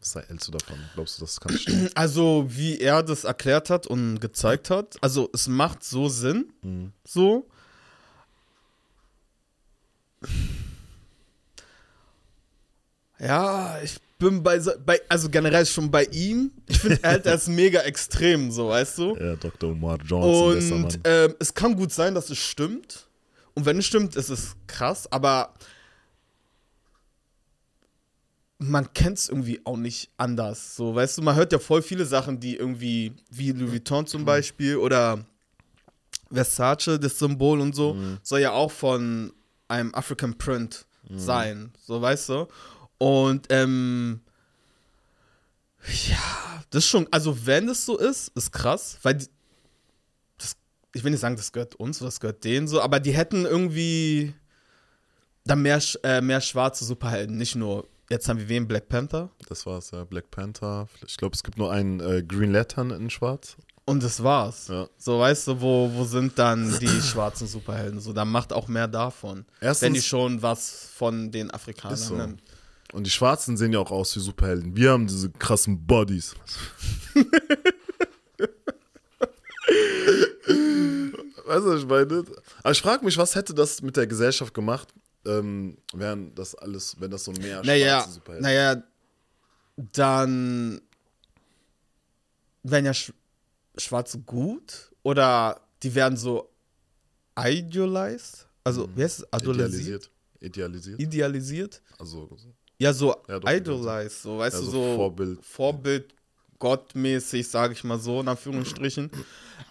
[0.00, 0.78] Was hältst du davon?
[0.94, 1.88] Glaubst du, das kann stimmen?
[1.94, 6.52] Also, wie er das erklärt hat und gezeigt hat, also es macht so Sinn,
[7.06, 7.48] so.
[13.18, 16.50] Ja, ich bin bei, bei also generell schon bei ihm.
[16.66, 19.16] Ich finde halt, er ist mega extrem, so, weißt du?
[19.16, 19.70] ja, Dr.
[19.70, 20.84] Omar Johnson.
[20.84, 23.06] Und ähm, es kann gut sein, dass es stimmt.
[23.54, 25.54] Und wenn es stimmt, ist es krass, aber
[28.58, 30.76] man kennt es irgendwie auch nicht anders.
[30.76, 34.24] So, weißt du, man hört ja voll viele Sachen, die irgendwie, wie Louis Vuitton zum
[34.24, 35.24] Beispiel oder
[36.30, 39.32] Versace, das Symbol und so, soll ja auch von
[39.68, 41.72] einem African Print sein.
[41.84, 42.48] So, weißt du?
[42.98, 44.20] Und ähm,
[46.08, 49.26] ja, das ist schon, also wenn es so ist, ist krass, weil die,
[50.38, 50.56] das,
[50.94, 53.44] ich will nicht sagen, das gehört uns oder das gehört denen so, aber die hätten
[53.44, 54.34] irgendwie
[55.44, 59.64] dann mehr, äh, mehr schwarze Superhelden, nicht nur, jetzt haben wir wen, Black Panther Das
[59.66, 60.04] war's, ja.
[60.04, 60.88] Black Panther.
[61.06, 63.56] Ich glaube, es gibt nur einen äh, Green Lantern in Schwarz.
[63.86, 64.68] Und das war's.
[64.68, 64.88] Ja.
[64.98, 68.00] So, weißt du, wo, wo sind dann die schwarzen Superhelden?
[68.00, 69.46] So, dann macht auch mehr davon.
[69.60, 72.14] Erstens- wenn die schon was von den Afrikanern so.
[72.16, 72.42] nimmt.
[72.92, 74.76] Und die Schwarzen sehen ja auch aus wie Superhelden.
[74.76, 76.34] Wir haben diese krassen Bodies.
[81.46, 82.24] weißt du, was ich meine?
[82.62, 84.88] Aber ich frage mich, was hätte das mit der Gesellschaft gemacht,
[85.24, 88.82] ähm, wären das alles, wenn das so mehr Naja, schwarze Superhelden naja,
[89.76, 90.80] dann
[92.62, 93.12] werden ja Sch
[93.76, 96.48] Schwarze gut oder die werden so
[97.38, 100.10] idealized, also wie heißt es, idealisiert.
[100.40, 101.00] Idealisiert.
[101.00, 102.28] idealisiert, Also,
[102.78, 105.44] ja so Ja, doch, idolized, so weißt Ja, du so Vorbild.
[105.44, 106.14] Vorbild
[106.58, 109.10] gottmäßig, sage ich mal so in Anführungsstrichen.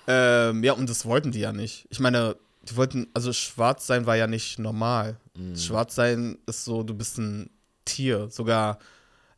[0.07, 1.87] ähm, ja und das wollten die ja nicht.
[1.89, 5.17] Ich meine, die wollten, also schwarz sein war ja nicht normal.
[5.35, 5.55] Mhm.
[5.55, 7.49] Schwarz sein ist so, du bist ein
[7.85, 8.79] Tier, sogar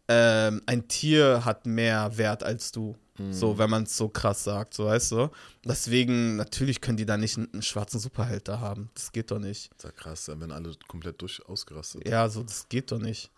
[0.08, 2.96] ähm, ein Tier hat mehr Wert als du.
[3.18, 3.34] Mhm.
[3.34, 5.30] So, wenn man es so krass sagt, so weißt du.
[5.66, 8.90] Deswegen, natürlich können die da nicht einen, einen schwarzen Superheld da haben.
[8.94, 9.72] Das geht doch nicht.
[9.76, 12.08] ist ja krass, wenn alle komplett durch ausgerastet.
[12.08, 13.32] Ja, so, das geht doch nicht.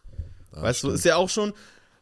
[0.52, 0.96] weißt du, stimmt.
[0.96, 1.54] ist ja auch schon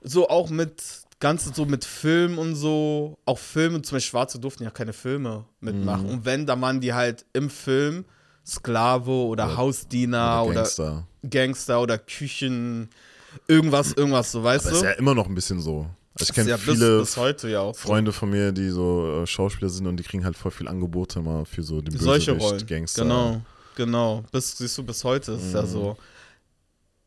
[0.01, 0.83] so auch mit
[1.19, 5.45] Ganze so mit Film und so, auch Filme, zum Beispiel Schwarze durften ja keine Filme
[5.59, 6.05] mitmachen.
[6.05, 6.11] Mhm.
[6.11, 8.05] Und wenn, dann waren die halt im Film
[8.45, 11.07] Sklave oder, Hausdiener oder Gangster.
[11.27, 11.81] Gangster.
[11.81, 12.89] oder Küchen,
[13.47, 14.85] irgendwas, irgendwas, so, weißt Das ist du?
[14.85, 15.87] ja immer noch ein bisschen so.
[16.19, 17.75] Also ich kenne ja viele bis, bis heute ja auch.
[17.75, 17.81] so.
[17.81, 21.19] Freunde von mir, die so äh, Schauspieler sind und die kriegen halt voll viel Angebote
[21.19, 22.65] immer für so die solche Rollen.
[22.65, 23.03] Gangster.
[23.03, 23.41] Genau,
[23.75, 24.23] genau.
[24.31, 25.55] Bis, siehst du, bis heute ist es Mhm.
[25.55, 25.97] ja so.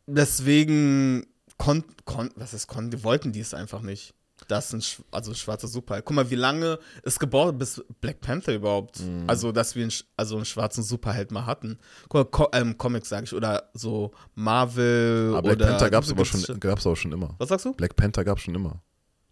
[0.06, 4.14] Deswegen kon, kon, was ist kon, die wollten die es einfach nicht.
[4.50, 6.04] Das ist ein, also ein schwarzer Superheld.
[6.04, 9.24] Guck mal, wie lange es gebraucht bis Black Panther überhaupt, Mhm.
[9.28, 11.78] also dass wir einen, also einen schwarzen Superheld mal hatten.
[12.08, 16.04] Guck mal, Co ähm, Comics sage ich, oder so Marvel Aber Black oder Panther gab
[16.04, 17.34] es aber schon, gab's aber schon immer.
[17.38, 17.72] Was sagst du?
[17.74, 18.82] Black Panther gab es schon immer.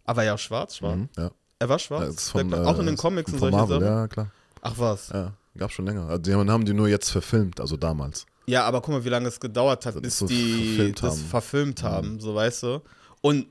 [0.05, 0.95] Aber ja, schwarz, schwarz.
[0.95, 1.31] Mhm, ja.
[1.59, 2.15] Er war schwarz.
[2.15, 3.93] Ist von, Black auch in den äh, Comics und solche Marvel, Sachen.
[3.93, 4.31] Ja, klar.
[4.61, 5.09] Ach was.
[5.09, 6.07] Ja, gab schon länger.
[6.07, 8.25] Also die haben, die nur jetzt verfilmt, also damals.
[8.45, 11.21] Ja, aber guck mal, wie lange es gedauert hat, bis so die verfilmt das haben.
[11.21, 11.27] Mhm.
[11.27, 12.81] verfilmt haben, so weißt du.
[13.21, 13.47] Und,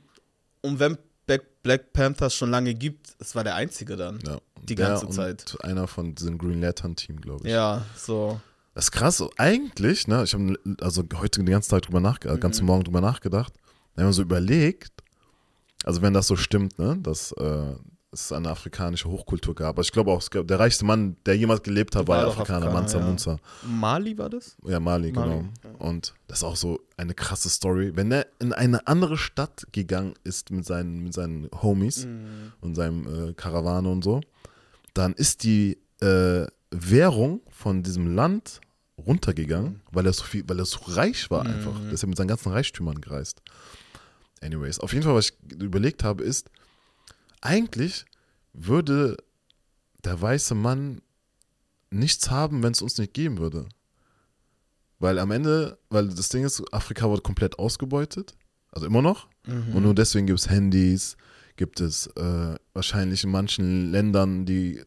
[0.62, 4.18] und wenn Black, Black Panther schon lange gibt, es war der einzige dann.
[4.26, 4.38] Ja.
[4.62, 5.56] Die Der ganze Zeit.
[5.62, 7.52] Einer von diesem Green Lantern Team, glaube ich.
[7.52, 8.40] Ja, so.
[8.74, 9.22] Das ist krass.
[9.36, 12.40] Eigentlich, ne, ich habe also heute den ganzen Tag drüber nachgedacht, Mhm.
[12.40, 13.52] den ganzen Morgen drüber nachgedacht,
[13.94, 14.90] wenn man so überlegt,
[15.84, 17.74] also wenn das so stimmt, ne, dass äh,
[18.26, 19.70] es eine afrikanische Hochkultur gab.
[19.70, 22.30] Aber ich glaube auch, gab, der reichste Mann, der jemals gelebt hat, war, War ja
[22.30, 23.04] Afrikaner, Afrikaner, Mansa ja.
[23.06, 23.38] Munza.
[23.66, 24.56] Mali war das?
[24.64, 25.48] Ja, Mali, Mali, genau.
[25.78, 27.92] Und das ist auch so eine krasse Story.
[27.94, 32.52] Wenn er in eine andere Stadt gegangen ist mit seinen, mit seinen Homies Mhm.
[32.60, 34.20] und seinem äh, Karawane und so,
[34.94, 38.60] dann ist die äh, Währung von diesem Land
[39.06, 39.80] runtergegangen, Mhm.
[39.92, 41.78] weil er so viel, weil er so reich war einfach.
[41.84, 43.42] Der ist ja mit seinen ganzen Reichtümern gereist.
[44.40, 46.48] Anyways, auf jeden Fall, was ich überlegt habe, ist,
[47.40, 48.04] eigentlich
[48.52, 49.16] würde
[50.04, 51.00] der weiße Mann
[51.90, 53.68] nichts haben, wenn es uns nicht geben würde.
[54.98, 58.34] Weil am Ende, weil das Ding ist, Afrika wurde komplett ausgebeutet,
[58.72, 59.28] also immer noch.
[59.46, 61.16] Und nur deswegen gibt es Handys,
[61.56, 64.82] gibt es äh, wahrscheinlich in manchen Ländern, die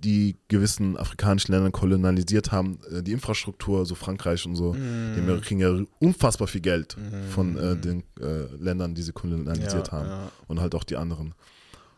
[0.00, 5.28] die gewissen afrikanischen Länder kolonialisiert haben, äh, die Infrastruktur, so Frankreich und so, die haben
[5.28, 6.96] ja- kriegen ja unfassbar viel Geld
[7.34, 10.08] von äh, den äh, Ländern, die sie kolonialisiert Ja, haben.
[10.08, 10.32] ja.
[10.46, 11.34] Und halt auch die anderen.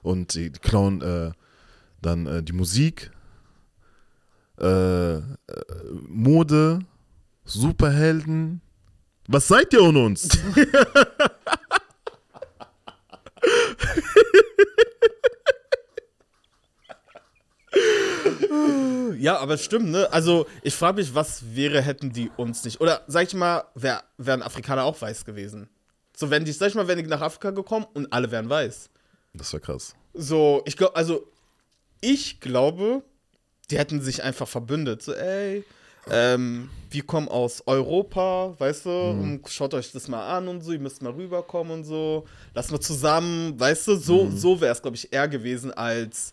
[0.03, 1.33] Und die, die klauen äh,
[2.01, 3.11] dann äh, die Musik,
[4.59, 5.23] äh, äh,
[6.07, 6.81] Mode,
[7.45, 8.61] Superhelden.
[9.29, 10.29] Was seid ihr ohne uns?
[19.21, 20.11] Ja, aber stimmt, ne?
[20.13, 22.81] Also, ich frage mich, was wäre, hätten die uns nicht.
[22.81, 25.69] Oder sag ich mal, wär, wären Afrikaner auch weiß gewesen.
[26.17, 28.89] So, wenn die, sag ich mal, wären die nach Afrika gekommen und alle wären weiß.
[29.33, 29.95] Das wäre krass.
[30.15, 31.27] So, ich glaube, also,
[32.01, 33.03] ich glaube,
[33.71, 35.03] die hätten sich einfach verbündet.
[35.03, 35.65] So, ey,
[36.11, 40.73] ähm, wir kommen aus Europa, weißt du, und schaut euch das mal an und so,
[40.73, 42.27] ihr müsst mal rüberkommen und so.
[42.55, 46.33] Lass mal zusammen, weißt du, so, so wäre es, glaube ich, eher gewesen als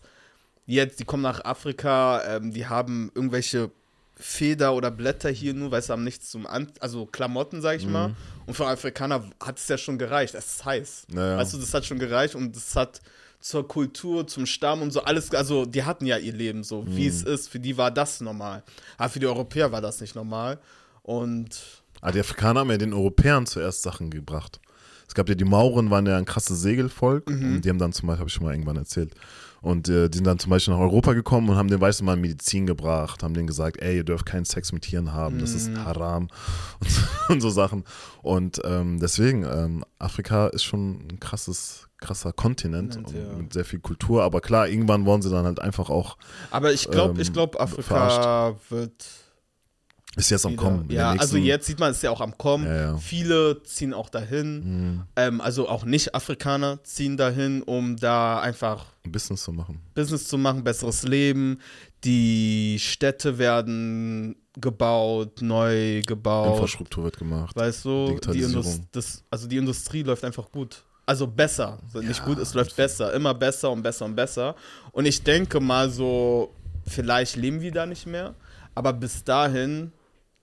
[0.66, 3.70] jetzt, die kommen nach Afrika, ähm, die haben irgendwelche
[4.18, 7.86] Feder oder Blätter hier nur, weißt du, haben nichts zum An also Klamotten, sag ich
[7.86, 8.14] mal.
[8.46, 10.34] Und für Afrikaner hat es ja schon gereicht.
[10.34, 11.06] Es ist heiß.
[11.14, 11.36] Ja, ja.
[11.38, 13.00] Weißt du, das hat schon gereicht und das hat
[13.40, 17.06] zur Kultur, zum Stamm und so alles, also die hatten ja ihr Leben so, wie
[17.06, 17.48] es ist.
[17.48, 18.64] Für die war das normal.
[18.96, 20.58] Aber für die Europäer war das nicht normal.
[21.02, 24.60] Und Aber die Afrikaner haben ja den Europäern zuerst Sachen gebracht.
[25.06, 27.30] Es gab ja die Mauren, waren ja ein krasses Segelvolk.
[27.30, 27.54] Mhm.
[27.54, 29.12] Und die haben dann zum Beispiel, habe ich schon mal irgendwann erzählt,
[29.60, 32.20] und äh, die sind dann zum Beispiel nach Europa gekommen und haben den weißen Mann
[32.20, 35.56] Medizin gebracht, haben denen gesagt, ey, ihr dürft keinen Sex mit Tieren haben, das Mhm.
[35.56, 36.28] ist haram
[36.80, 37.84] und, so- und so Sachen.
[38.22, 43.38] Und ähm, deswegen, ähm, Afrika ist schon ein krasses, krasser Kontinent Kontinent, und ja.
[43.42, 44.22] mit sehr viel Kultur.
[44.22, 46.16] Aber klar, irgendwann wollen sie dann halt einfach auch,
[46.50, 49.04] aber ich glaube, Ähm, ich glaube, Afrika wird
[50.18, 50.90] ist jetzt am Kommen.
[50.90, 52.66] Ja, also nächsten- jetzt sieht man es ja auch am Kommen.
[52.66, 52.96] Ja, ja.
[52.98, 55.04] Viele ziehen auch dahin.
[55.16, 59.80] Ähm, also auch Nicht-Afrikaner ziehen dahin, um da einfach Business zu machen.
[59.94, 61.58] Business zu machen, besseres Leben.
[62.04, 66.54] Die Städte werden gebaut, neu gebaut.
[66.54, 67.54] Infrastruktur wird gemacht.
[67.56, 70.84] Weißt du, die, das, also die Industrie läuft einfach gut.
[71.06, 71.78] Also besser.
[71.86, 73.12] Also nicht gut, es läuft besser.
[73.14, 74.54] Immer besser und besser und besser.
[74.92, 76.52] Und ich denke mal so,
[76.86, 78.34] vielleicht leben wir da nicht mehr.
[78.74, 79.90] Aber bis dahin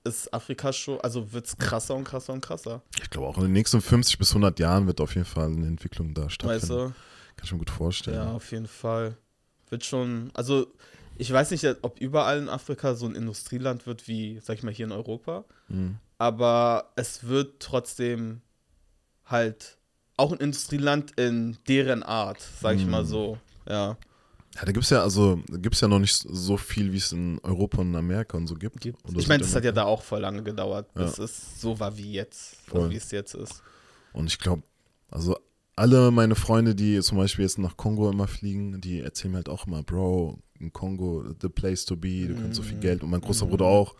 [0.06, 2.82] ist Afrika schon, also wird es krasser und krasser und krasser.
[3.02, 5.68] Ich glaube auch in den nächsten 50 bis 100 Jahren wird auf jeden Fall eine
[5.68, 6.62] Entwicklung da stattfinden.
[6.62, 6.94] Weißt du?
[7.36, 8.16] Kann ich mir gut vorstellen.
[8.16, 9.18] Ja, auf jeden Fall.
[9.70, 10.68] Wird schon, also
[11.18, 14.74] ich weiß nicht, ob überall in Afrika so ein Industrieland wird wie, sag ich mal,
[14.74, 15.46] hier in Europa.
[15.68, 15.98] Mhm.
[16.18, 18.42] Aber es wird trotzdem
[19.26, 19.78] halt
[20.18, 23.38] auch ein Industrieland in deren Art, sag ich mal so.
[23.68, 23.98] Ja.
[24.56, 27.40] Ja, da gibt es ja, also, gibt's ja noch nicht so viel, wie es in
[27.44, 28.86] Europa und Amerika und so gibt.
[28.86, 31.26] Oder Ich meine, das hat ja da auch voll lange gedauert, bis Ja.
[31.26, 33.62] es so war wie jetzt, also wie es jetzt ist.
[34.14, 34.64] Und ich glaube,
[35.12, 35.38] also
[35.76, 39.50] alle meine Freunde, die zum Beispiel jetzt nach Kongo immer fliegen, die erzählen mir halt
[39.50, 43.04] auch immer, Bro, in Kongo, the place to be, du kannst so viel Geld.
[43.04, 43.94] Und mein großer Bruder auch,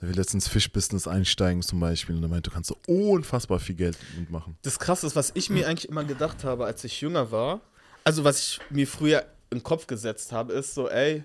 [0.00, 2.16] der will jetzt ins Fischbusiness einsteigen zum Beispiel.
[2.16, 4.56] Und er meinte, du kannst so unfassbar viel Geld mitmachen.
[4.62, 7.60] Das Krasse ist, was ich mir eigentlich immer gedacht habe, als ich jünger war,
[8.02, 11.24] also was ich mir früher im Kopf gesetzt habe, ist so, ey,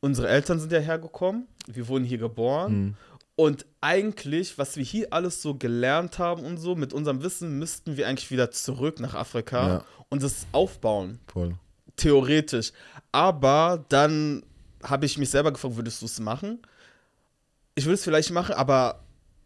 [0.00, 2.96] unsere Eltern sind ja hergekommen, wir wurden hier geboren
[3.36, 7.96] und eigentlich, was wir hier alles so gelernt haben und so, mit unserem Wissen müssten
[7.96, 9.84] wir eigentlich wieder zurück nach Afrika Ja.
[10.10, 11.54] und das aufbauen, Voll.
[11.96, 12.72] theoretisch.
[13.12, 14.44] Aber dann
[14.82, 16.60] habe ich mich selber gefragt, würdest du es machen?
[17.74, 19.02] Ich würde es vielleicht machen, aber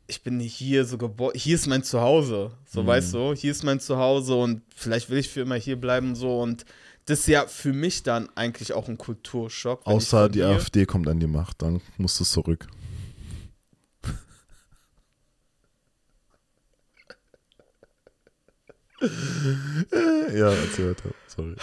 [0.09, 1.33] ich bin hier so geboren.
[1.35, 2.53] Hier ist mein Zuhause.
[2.65, 2.87] So, Mhm.
[2.87, 3.35] weißt du?
[3.35, 6.15] Hier ist mein Zuhause und vielleicht will ich für immer hier bleiben.
[6.15, 6.65] So und
[7.07, 9.87] das ist ja für mich dann eigentlich auch ein Kulturschock.
[9.87, 12.67] Außer die AfD kommt an die Macht, dann musst du zurück.
[20.35, 21.11] ja, erzähl weiter.
[21.27, 21.55] Sorry.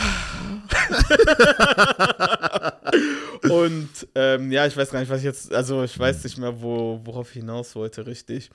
[3.50, 6.62] Und ähm, ja, ich weiß gar nicht, was ich jetzt, also ich weiß nicht mehr,
[6.62, 8.50] wo, worauf ich hinaus wollte, richtig.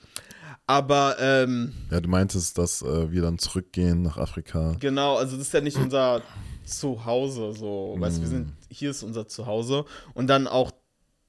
[0.66, 4.76] Aber ähm, Ja, du meintest, dass äh, wir dann zurückgehen nach Afrika.
[4.78, 6.22] genau, also das ist ja nicht unser
[6.64, 10.70] Zuhause, so, weißt du, wir sind, hier ist unser Zuhause und dann auch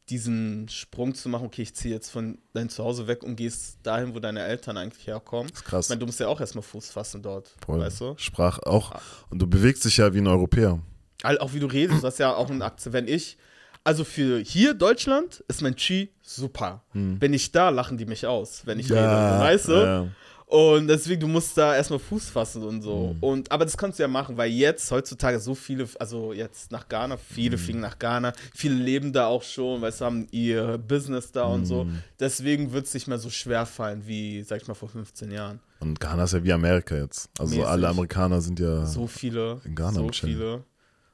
[0.10, 4.14] diesen Sprung zu machen, okay, ich ziehe jetzt von deinem Zuhause weg und gehst dahin,
[4.16, 5.52] wo deine Eltern eigentlich herkommen.
[5.54, 5.86] ist krass.
[5.86, 7.80] Ich meine, du musst ja auch erstmal Fuß fassen dort, Voll.
[7.80, 8.14] weißt du?
[8.18, 8.94] Sprach auch.
[9.30, 10.80] Und du bewegst dich ja wie ein Europäer.
[11.24, 12.94] All- Auch wie du redest, das ist ja auch ein Akzent.
[12.94, 13.38] Wenn ich,
[13.84, 16.84] also für hier Deutschland ist mein Chi super.
[16.94, 19.74] Wenn ich da, lachen die mich aus, wenn ich rede, weißt du?
[19.74, 20.08] ja.
[20.50, 23.16] Und deswegen, du musst da erstmal Fuß fassen und so.
[23.22, 26.90] Und, aber das kannst du ja machen, weil jetzt, heutzutage, so viele, also jetzt nach
[26.90, 31.32] Ghana, viele fliegen nach Ghana, viele leben da auch schon, weißt du, haben ihr Business
[31.32, 31.86] da und so.
[32.20, 35.60] Deswegen wird es nicht mehr so schwer fallen wie, sag ich mal, vor 15 Jahren.
[35.82, 37.30] Und Ghana ist ja wie Amerika jetzt.
[37.38, 37.70] Also Mäßig.
[37.70, 38.88] alle Amerikaner sind ja.
[38.88, 39.62] So viele.
[39.66, 40.64] In Ghana so viele.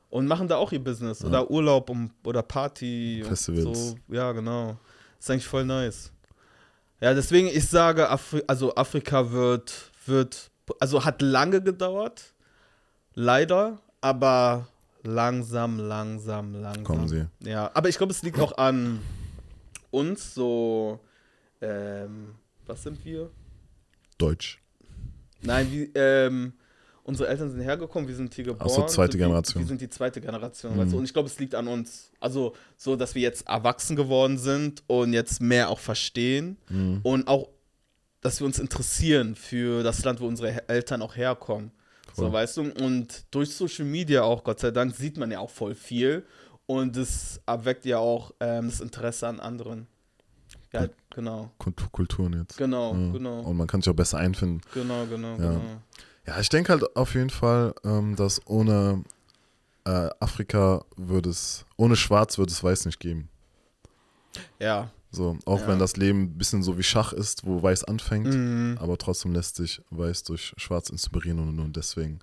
[0.10, 3.21] Und machen da auch ihr Business oder Urlaub um, oder Party.
[3.28, 3.89] Festivals.
[3.89, 3.95] So.
[4.08, 4.78] Ja, genau.
[5.19, 6.13] ist eigentlich voll nice.
[7.05, 12.33] Ja, deswegen, ich sage, Afri also Afrika wird, wird, also hat lange gedauert.
[13.13, 14.67] Leider, aber
[15.03, 16.83] langsam, langsam, langsam.
[16.83, 17.27] Kommen sie.
[17.41, 19.01] Ja, aber ich glaube, es liegt auch an
[19.91, 20.99] uns, so,
[21.61, 22.33] ähm,
[22.65, 23.29] was sind wir?
[24.17, 24.59] Deutsch.
[25.43, 26.53] Nein, wie, ähm,
[27.05, 28.67] unsere Eltern sind hergekommen, wir sind hier geboren.
[28.69, 29.63] Ach so, zweite wir- Generation.
[29.63, 30.97] Wir sind die zweite Generation, weißt du?
[30.97, 32.11] Und ich glaube, es liegt an uns.
[32.19, 36.57] Also so, dass wir jetzt erwachsen geworden sind und jetzt mehr auch verstehen
[37.03, 37.47] und auch,
[38.21, 41.71] dass wir uns interessieren für das Land, wo unsere Eltern auch herkommen.
[42.15, 42.33] So, Voll.
[42.33, 42.61] weißt du?
[42.83, 46.25] Und durch Social Media auch, Gott sei Dank, sieht man ja auch voll viel
[46.65, 49.87] und es erweckt ja auch ähm, das Interesse an anderen.
[50.73, 51.51] Ja, genau.
[51.57, 52.57] Kultur, Kulturen jetzt.
[52.57, 53.11] Genau, Ja.
[53.11, 54.61] genau, Und man kann sich auch besser einfinden.
[54.73, 55.35] genau, genau, Ja.
[55.37, 55.61] genau.
[56.27, 59.03] Ja, ich denke halt auf jeden Fall, ähm, dass ohne
[59.85, 63.29] äh, Afrika würde es, ohne Schwarz würde es Weiß nicht geben.
[64.59, 65.67] Ja, So, auch Ja.
[65.69, 68.77] wenn das Leben ein bisschen so wie Schach ist, wo Weiß anfängt, Mhm.
[68.81, 72.19] aber trotzdem lässt sich Weiß durch Schwarz inspirieren und, und deswegen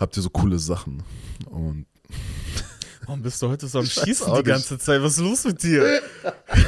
[0.00, 1.02] habt ihr so coole Sachen.
[1.50, 1.86] Und
[3.06, 4.46] Warum bist du heute so am Ich Schießen die nicht.
[4.46, 5.02] ganze Zeit?
[5.02, 6.00] Was ist los mit dir?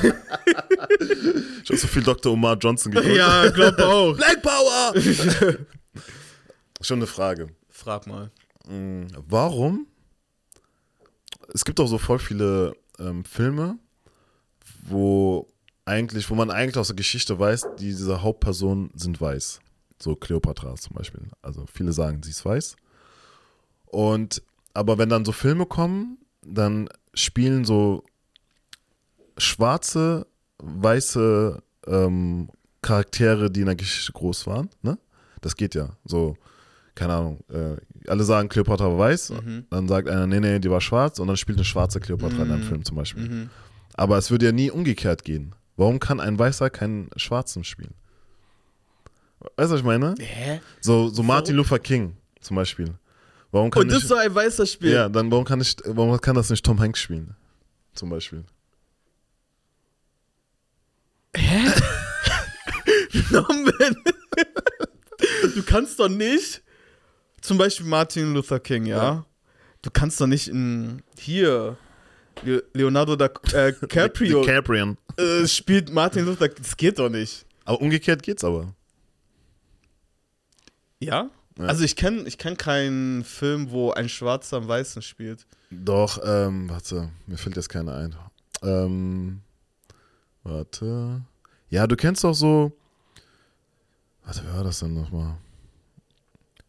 [1.63, 2.33] ich habe so viel Dr.
[2.33, 3.15] Omar Johnson geguckt.
[3.15, 4.15] ja, glaub auch.
[4.17, 4.93] Black Power!
[6.81, 7.49] Schon eine Frage.
[7.69, 8.31] Frag mal.
[8.69, 9.87] Mm, Warum?
[11.55, 13.79] Es gibt auch so voll viele ähm, Filme,
[14.83, 15.47] wo
[15.85, 19.61] eigentlich, wo man eigentlich aus der Geschichte weiß, diese Hauptpersonen sind weiß.
[20.01, 21.23] So Cleopatra zum Beispiel.
[21.43, 22.77] Also viele sagen, sie ist weiß.
[23.87, 24.43] Und
[24.75, 28.05] aber wenn dann so Filme kommen, dann spielen so
[29.39, 30.27] schwarze,
[30.59, 32.51] weiße ähm,
[32.83, 34.69] Charaktere, die in der Geschichte groß waren.
[34.83, 34.99] Ne?
[35.41, 35.97] Das geht ja.
[36.05, 36.37] So,
[36.97, 37.45] keine Ahnung.
[37.49, 37.77] Äh,
[38.11, 39.33] alle sagen, Cleopatra war weiß.
[39.71, 41.21] Dann sagt einer, nee, nee, die war schwarz.
[41.21, 43.29] Und dann spielt eine schwarze Cleopatra in einem Film zum Beispiel.
[43.29, 43.51] Mhm.
[43.95, 45.55] Aber es würde ja nie umgekehrt gehen.
[45.77, 47.95] Warum kann ein Weißer keinen Schwarzen spielen?
[49.57, 50.15] Weißt du, was ich meine?
[50.19, 50.61] Hä?
[50.81, 52.95] So, so Martin Luther King zum Beispiel.
[53.53, 54.91] Warum kann Und das nicht, soll ein weißer Spiel.
[54.93, 57.37] ja, dann warum kann ich, warum kann das nicht Tom Hanks spielen?
[57.95, 58.45] Zum Beispiel.
[63.31, 63.97] Norman.
[65.55, 66.63] du kannst doch nicht,
[67.47, 68.97] zum Beispiel Martin Luther King, ja?
[68.97, 69.27] Ja.
[69.83, 71.77] Du kannst doch nicht in, hier,
[72.43, 74.97] Le Leonardo da, äh, DiCaprio DiCaprio.
[75.17, 77.47] äh, spielt Martin Luther Das geht doch nicht.
[77.65, 78.75] Aber umgekehrt geht's aber.
[80.99, 81.31] Ja?
[81.59, 81.65] Ja.
[81.65, 85.47] Also ich kenne ich kenn keinen Film, wo ein Schwarzer am Weißen spielt.
[85.71, 88.17] Doch, ähm, warte, mir fällt jetzt keiner ein.
[88.63, 89.41] Ähm,
[90.43, 91.23] warte.
[91.71, 92.73] Ja, du kennst doch so.
[94.25, 95.37] Warte, wer war das denn nochmal?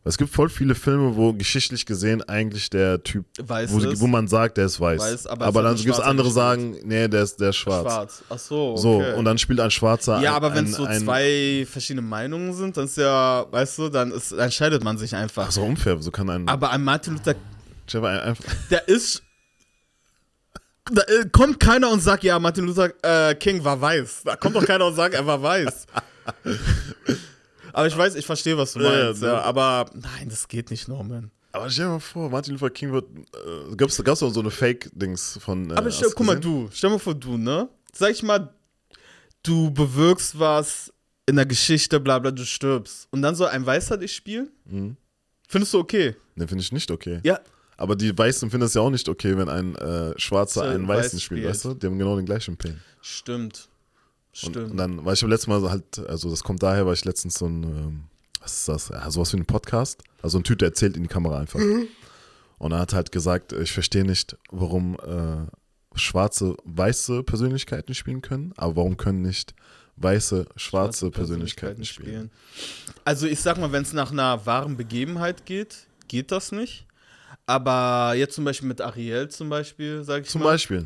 [0.07, 4.27] Es gibt voll viele Filme, wo geschichtlich gesehen eigentlich der Typ, Weiß wo, wo man
[4.27, 5.01] sagt, der ist weiß.
[5.01, 7.83] Weiß, aber aber dann gibt es andere sagen, nee, der ist, der ist schwarz.
[7.83, 8.23] Schwarz.
[8.29, 8.81] Ach so, okay.
[8.81, 10.21] So, und dann spielt ein Schwarzer.
[10.21, 13.89] Ja, aber wenn es so ein, zwei verschiedene Meinungen sind, dann ist ja, weißt du,
[13.89, 15.47] dann ist, dann entscheidet man sich einfach.
[15.47, 16.47] Ach so unfair, so kann ein.
[16.47, 17.35] Aber ein Martin Luther,
[18.71, 19.23] der ist.
[20.89, 24.21] Da äh, kommt keiner und sagt, ja, Martin Luther äh, King war weiß.
[24.23, 25.85] Da kommt doch keiner und sagt, er war weiß.
[27.77, 29.21] aber ich weiß, ich verstehe, was du meinst.
[29.21, 31.31] ja, Ja, aber nein, das geht nicht, Norman.
[31.51, 33.05] aber stell dir mal vor, Martin Luther King wird.
[33.71, 35.69] Äh, gab's, gab's doch so eine Fake-Dings von.
[35.69, 36.65] Äh, Aber stell, guck mal, gesehen?
[36.65, 37.69] du, stell mal vor, du, ne?
[37.93, 38.53] Sag ich mal,
[39.43, 40.91] du bewirkst was
[41.27, 43.07] in der Geschichte, bla bla, du stirbst.
[43.11, 44.49] Und dann soll ein Weißer dich spielen?
[44.65, 44.97] Mhm.
[45.47, 46.15] Findest du okay?
[46.35, 47.19] Den finde ich nicht okay.
[47.23, 47.39] Ja,
[47.77, 51.05] Aber die Weißen finden es ja auch nicht okay, wenn ein äh, Schwarzer einen Weiß
[51.05, 51.49] Weißen spielt, spielt.
[51.51, 51.73] weißt du?
[51.75, 52.79] Die haben genau den gleichen Pain.
[53.01, 53.67] stimmt.
[54.43, 54.71] Und, Stimmt.
[54.71, 57.35] und dann, weil ich habe letztes Mal halt, also das kommt daher, weil ich letztens
[57.35, 58.03] so ein, ähm,
[58.39, 58.89] was ist das?
[58.89, 60.03] Ja, sowas wie ein Podcast.
[60.21, 61.59] Also ein Typ, der erzählt in die Kamera einfach.
[61.59, 61.87] Mhm.
[62.59, 65.47] Und er hat halt gesagt, ich verstehe nicht, warum äh,
[65.97, 69.53] schwarze, weiße Persönlichkeiten spielen können, aber warum können nicht
[69.95, 72.31] weiße, schwarze, Persönlichkeiten, spielen.
[73.03, 76.85] Also ich sag mal, wenn es nach einer wahren Begebenheit geht, geht das nicht.
[77.45, 80.51] Aber jetzt zum Beispiel mit Ariel zum Beispiel, sag ich Zum mal.
[80.51, 80.85] Beispiel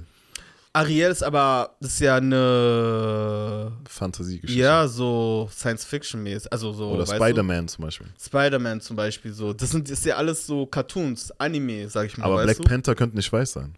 [0.74, 4.62] Ariel ist aber, das ist ja eine, Fantasiegeschichte.
[4.62, 6.52] ja, so Science-Fiction-mäßig.
[6.52, 7.06] Also so, Oder?
[7.06, 8.08] Spider-Man zum Beispiel.
[8.20, 9.52] Spider-Man zum Beispiel so.
[9.52, 12.26] Das sind das ist ja alles so Cartoons, Anime, sag ich mal.
[12.26, 12.64] Aber Black du?
[12.64, 13.76] Panther könnte nicht weiß sein.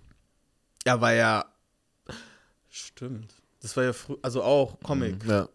[0.86, 1.46] Ja, war ja.
[2.70, 3.34] Stimmt.
[3.62, 5.24] Das war ja früh, also auch Comic.
[5.26, 5.48] Ja.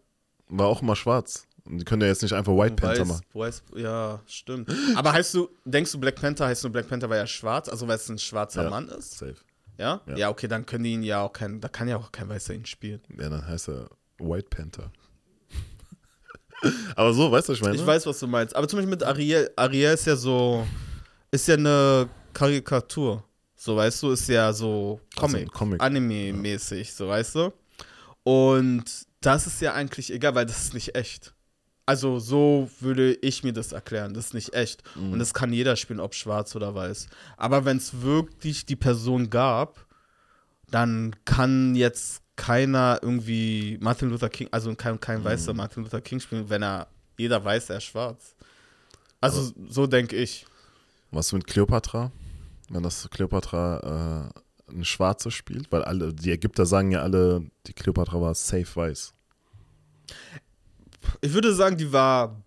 [0.49, 1.45] War auch immer schwarz.
[1.65, 3.21] Und die können ja jetzt nicht einfach White Panther Weiß, machen.
[3.33, 4.73] weiß, ja, stimmt.
[4.95, 7.87] Aber heißt du, denkst du Black Panther, heißt du Black Panther war ja schwarz, also
[7.87, 8.69] weil es ein schwarzer Ja.
[8.69, 9.19] Mann ist?
[9.19, 9.35] Safe.
[9.79, 10.01] Ja?
[10.05, 10.17] Ja.
[10.17, 10.29] ja?
[10.29, 12.65] okay, dann können die ihn ja auch kein, da kann ja auch kein Weißer ihn
[12.65, 13.01] spielen.
[13.17, 13.89] Ja, dann heißt er
[14.19, 14.91] White Panther.
[16.95, 17.75] Aber so, weißt du, was ich meine?
[17.77, 18.55] Ich weiß, was du meinst.
[18.55, 20.67] Aber zum Beispiel mit Ariel, Ariel ist ja so,
[21.31, 23.23] ist ja eine Karikatur.
[23.55, 25.81] So, weißt du, ist ja so Also Comic, ein Comic.
[25.81, 27.53] Anime-mäßig, so, weißt du?
[28.23, 28.83] Und
[29.21, 31.33] das ist ja eigentlich egal, weil das ist nicht echt.
[31.89, 34.13] Also so würde ich mir das erklären.
[34.13, 34.83] Das ist nicht echt.
[34.95, 35.13] Mhm.
[35.13, 37.07] Und das kann jeder spielen, ob schwarz oder weiß.
[37.35, 39.87] Aber wenn es wirklich die Person gab,
[40.69, 44.99] dann kann jetzt keiner irgendwie Martin Luther King, also kein, Mhm.
[44.99, 48.35] kein weißer Martin Luther King spielen, wenn er, jeder weiß, er ist schwarz.
[49.19, 50.45] Also so denke ich.
[51.09, 52.11] Was mit Kleopatra?
[52.69, 54.31] Wenn das Kleopatra
[54.69, 55.71] äh, eine Schwarze spielt?
[55.71, 59.15] Weil alle, die Ägypter sagen ja alle, die Kleopatra war safe weiß.
[61.21, 62.41] Ich würde sagen, die war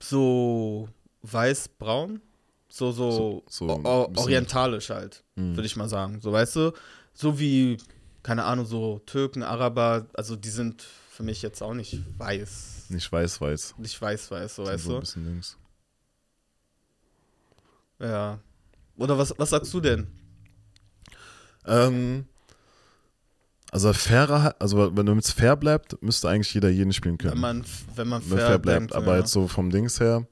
[0.00, 0.88] so
[1.22, 2.20] weiß-braun.
[2.68, 5.56] So, so, So- so ein orientalisch halt, Mhm.
[5.56, 6.20] würde ich mal sagen.
[6.20, 6.72] So, weißt du?
[7.12, 7.76] So wie,
[8.24, 12.86] keine Ahnung, so Türken, Araber, also die sind für mich jetzt auch nicht weiß.
[12.88, 13.74] Nicht weiß, weiß.
[13.78, 15.00] Nicht weiß-weiß, so, Sind weißt so ein du?
[15.00, 15.56] bisschen links.
[18.00, 18.40] Ja.
[18.96, 20.06] Oder was, was sagst du denn?
[21.66, 22.26] Ähm,
[23.74, 27.32] also fairer, also wenn du mit fair bleibt, müsste eigentlich jeder jeden spielen können.
[27.32, 27.64] Wenn man,
[27.96, 28.80] wenn man wenn fair, fair bleibt.
[28.80, 29.18] denkt, Aber ja.
[29.18, 30.28] jetzt so vom Dings her,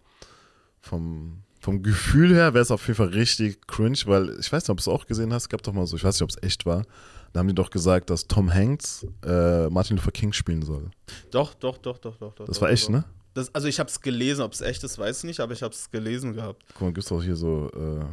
[0.81, 4.71] vom, vom Gefühl her wäre es auf jeden Fall richtig cringe, weil ich weiß nicht,
[4.71, 6.41] ob du es auch gesehen hast, gab doch mal so, ich weiß nicht, ob es
[6.41, 6.85] echt war.
[7.33, 10.93] Da haben die doch gesagt, dass Tom Hanks äh, Martin Luther King spielen soll.
[11.33, 12.35] Doch, doch, doch, doch, doch.
[12.35, 12.91] doch Das doch, war echt, doch.
[12.93, 13.05] ne?
[13.35, 15.65] Das, also ich habe es gelesen, ob es echt ist, weiß ich nicht, aber ich
[15.65, 16.63] habe es gelesen gehabt.
[16.75, 18.05] Guck mal, gibt es auch hier so äh,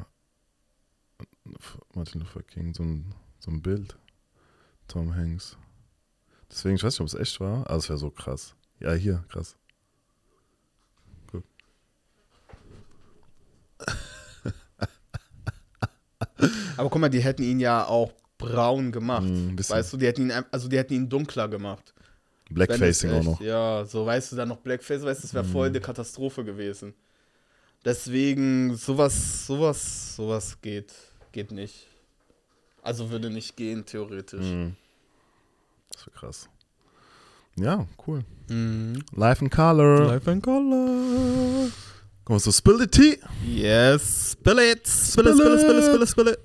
[1.94, 3.96] Martin Luther King, so ein, so ein Bild.
[4.90, 5.56] Tom Hanks.
[6.52, 8.56] Deswegen, ich weiß nicht, ob es echt war, aber es wäre so krass.
[8.80, 9.56] Ja, hier, krass.
[16.78, 19.26] Aber guck mal, die hätten ihn ja auch braun gemacht.
[19.28, 21.94] Mm, weißt du, die hätten ihn, also die hätten ihn dunkler gemacht.
[22.50, 23.42] Blackfacing es auch echt- noch.
[23.42, 25.76] Ja, so weißt du, dann noch Blackface, weißt du, das wäre voll Mhm.
[25.76, 26.94] eine Katastrophe gewesen.
[27.86, 30.94] Deswegen, sowas, sowas, sowas geht,
[31.32, 31.88] geht nicht.
[32.82, 34.46] Also würde nicht gehen, theoretisch.
[34.46, 34.76] Mhm.
[35.92, 36.50] Das wäre krass.
[37.56, 38.24] Ja, cool.
[38.50, 39.04] Mhm.
[39.16, 40.08] Life in Color.
[40.08, 41.70] Life and Color.
[42.24, 43.20] Komm mal so, Spill the Tea.
[43.46, 46.40] Yes, spill it, spill it, spill it, spill it, spill it, spill it.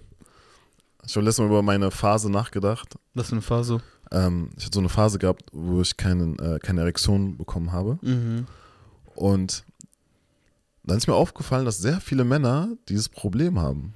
[1.06, 2.94] Ich habe letztes Mal über meine Phase nachgedacht.
[3.12, 3.80] Was für eine Phase?
[4.10, 7.98] Ähm, ich hatte so eine Phase gehabt, wo ich keinen, äh, keine Erektion bekommen habe.
[8.00, 8.46] Mhm.
[9.14, 9.64] Und
[10.84, 13.94] dann ist mir aufgefallen, dass sehr viele Männer dieses Problem haben.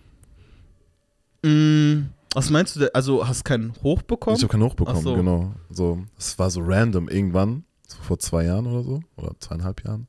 [1.42, 2.90] Mm, was meinst du denn?
[2.94, 4.36] Also hast keinen hochbekommen?
[4.36, 5.14] Ich habe keinen hochbekommen, Ach so.
[5.14, 5.54] genau.
[5.70, 10.06] So, es war so random irgendwann, so vor zwei Jahren oder so, oder zweieinhalb Jahren.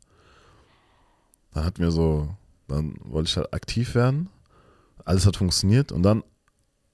[1.53, 2.29] Dann hat mir so,
[2.67, 4.29] dann wollte ich halt aktiv werden.
[5.05, 6.23] Alles hat funktioniert und dann,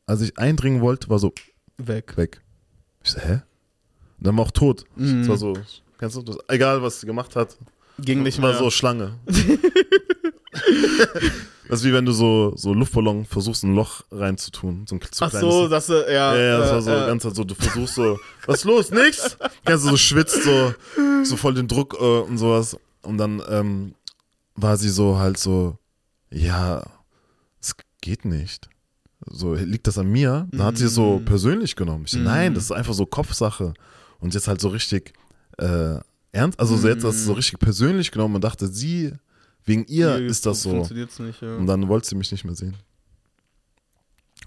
[0.06, 1.34] als ich eindringen wollte, war so
[1.78, 2.16] Weg.
[2.18, 2.42] weg.
[3.04, 3.42] Ich so, hä?
[4.18, 4.86] Und dann war auch tot.
[4.96, 5.22] Mhm.
[5.22, 5.54] Es war so,
[5.98, 6.38] kennst du das?
[6.48, 7.58] Egal, was sie gemacht hat,
[8.00, 8.60] Ging nicht war mehr.
[8.60, 9.20] so Schlange.
[11.70, 14.86] Das ist wie wenn du so, so Luftballon versuchst, ein Loch reinzutun.
[14.88, 16.36] So ein zu Ach so, dass du, ja.
[16.36, 18.64] Ja, ja, das äh, war so äh, ganz halt so, du versuchst so, was ist
[18.66, 19.38] los, nix?
[19.66, 20.74] Kennst du, so schwitzt so,
[21.24, 22.78] so voll den Druck äh, und sowas.
[23.02, 23.96] Und dann ähm,
[24.56, 25.78] war sie so halt so,
[26.32, 26.84] ja,
[27.62, 28.70] es geht nicht.
[29.28, 30.48] So, liegt das an mir?
[30.52, 31.26] Dann hat sie es so Mhm.
[31.26, 32.04] persönlich genommen.
[32.06, 33.74] Ich so, nein, das ist einfach so Kopfsache.
[34.20, 35.14] Und jetzt halt so richtig
[35.58, 35.96] äh,
[36.32, 39.14] ernst, also so jetzt es so richtig persönlich genommen und dachte, sie,
[39.66, 40.72] wegen ihr hier ist das so.
[40.72, 41.56] Funktioniert's nicht, ja.
[41.56, 42.76] Und dann wollte sie mich nicht mehr sehen.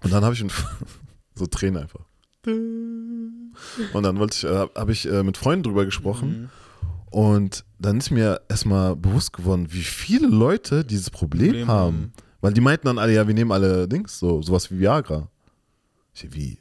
[0.02, 0.44] Und dann habe ich
[1.34, 2.04] so Tränen einfach.
[2.46, 6.42] Und dann wollte ich, äh, habe ich äh, mit Freunden drüber gesprochen.
[6.42, 6.48] Mhm.
[7.10, 11.96] Und dann ist mir erstmal bewusst geworden, wie viele Leute dieses Problem, Problem haben.
[11.96, 12.12] haben.
[12.40, 15.28] Weil die meinten dann alle, ja, wir nehmen alle Dings, so sowas wie Viagra.
[16.14, 16.58] Ich wie?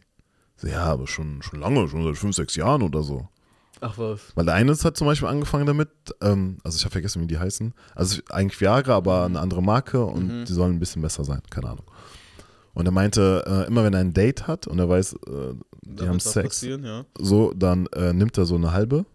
[0.56, 3.28] So, ja, aber schon, schon lange, schon seit fünf, sechs Jahren oder so.
[3.82, 4.20] Ach was.
[4.36, 5.90] Weil der eine hat zum Beispiel angefangen damit,
[6.22, 7.74] ähm, also ich habe vergessen, wie die heißen.
[7.96, 10.46] Also eigentlich Viagra, aber eine andere Marke und Mhm.
[10.46, 11.86] die sollen ein bisschen besser sein, keine Ahnung.
[12.74, 15.54] Und er meinte, äh, immer wenn er ein Date hat und er weiß, äh,
[15.84, 17.06] die Da haben Sex, ja.
[17.18, 19.06] so, dann äh, nimmt er so eine halbe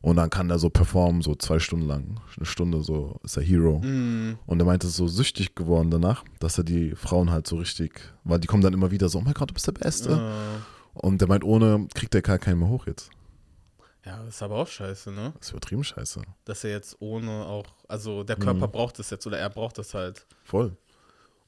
[0.00, 2.20] und dann kann er so performen, so zwei Stunden lang.
[2.36, 3.80] Eine Stunde so ist er Hero.
[3.80, 4.38] Mhm.
[4.46, 7.56] Und er meinte, es ist so süchtig geworden danach, dass er die Frauen halt so
[7.56, 10.32] richtig, weil die kommen dann immer wieder so, oh mein Gott, du bist der Beste.
[10.94, 13.10] Und er meint, ohne kriegt er gar keinen mehr hoch jetzt.
[14.06, 15.32] Ja, ist aber auch scheiße, ne?
[15.38, 16.22] Das ist übertrieben scheiße.
[16.44, 18.40] Dass er jetzt ohne auch, also der Mhm.
[18.42, 20.26] Körper braucht es jetzt oder er braucht es halt.
[20.44, 20.76] Voll.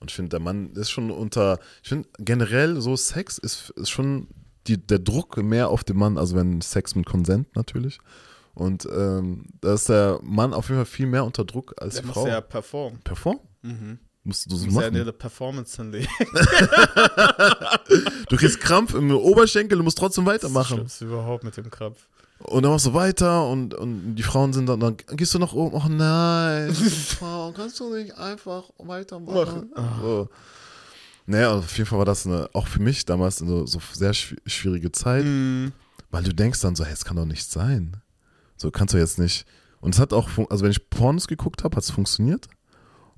[0.01, 3.91] Und ich finde, der Mann ist schon unter, ich finde generell so Sex ist, ist
[3.91, 4.29] schon
[4.67, 7.99] die, der Druck mehr auf den Mann, also wenn Sex mit Konsent natürlich.
[8.55, 12.03] Und ähm, da ist der Mann auf jeden Fall viel mehr unter Druck als Der
[12.03, 12.27] die muss Frau.
[12.27, 13.01] ja performen.
[13.01, 13.41] Perform?
[13.63, 13.99] Mhm.
[14.25, 15.01] Musst du so Muss ja machen.
[15.01, 16.09] eine Performance hinlegen.
[18.29, 20.77] Du kriegst Krampf im Oberschenkel, du musst trotzdem Das weitermachen.
[20.77, 22.07] Schlimmste überhaupt mit dem Krampf.
[22.41, 25.53] Und dann machst du weiter und, und die Frauen sind dann, dann gehst du nach
[25.53, 26.72] oben, oh nein,
[27.18, 29.70] Frau, kannst du nicht einfach weitermachen?
[30.01, 30.28] So.
[31.26, 34.39] Naja, auf jeden Fall war das eine, auch für mich damals eine so sehr schwi-
[34.47, 35.72] schwierige Zeit, Mhm.
[36.11, 37.97] weil du denkst dann so, hey, es kann doch nicht sein.
[38.57, 39.45] So kannst du jetzt nicht.
[39.80, 42.47] Und es hat auch, also wenn ich Pornos geguckt habe, hat es funktioniert.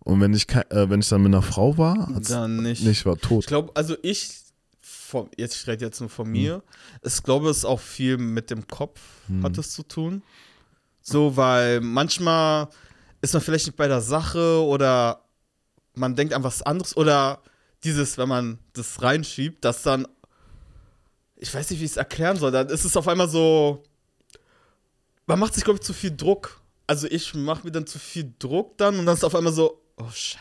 [0.00, 2.82] Und wenn ich, äh, wenn ich dann mit einer Frau war, hat es Dann nicht.
[2.84, 3.40] nicht, war tot.
[3.44, 4.39] Ich glaube, also ich,
[5.11, 6.62] vom, jetzt ich rede jetzt nur von mir,
[7.02, 9.42] ich glaube, es ist auch viel mit dem Kopf Hm.
[9.42, 10.22] hat es zu tun.
[11.02, 12.68] So, weil manchmal
[13.20, 15.24] ist man vielleicht nicht bei der Sache oder
[15.94, 17.42] man denkt an was anderes oder
[17.84, 20.06] dieses, wenn man das reinschiebt, dass dann,
[21.36, 23.82] ich weiß nicht, wie ich es erklären soll, dann ist es auf einmal so,
[25.26, 26.61] man macht sich, glaube ich, zu viel Druck.
[26.86, 29.80] Also ich mache mir dann zu viel Druck dann und dann ist auf einmal so,
[29.96, 30.40] oh scheiße,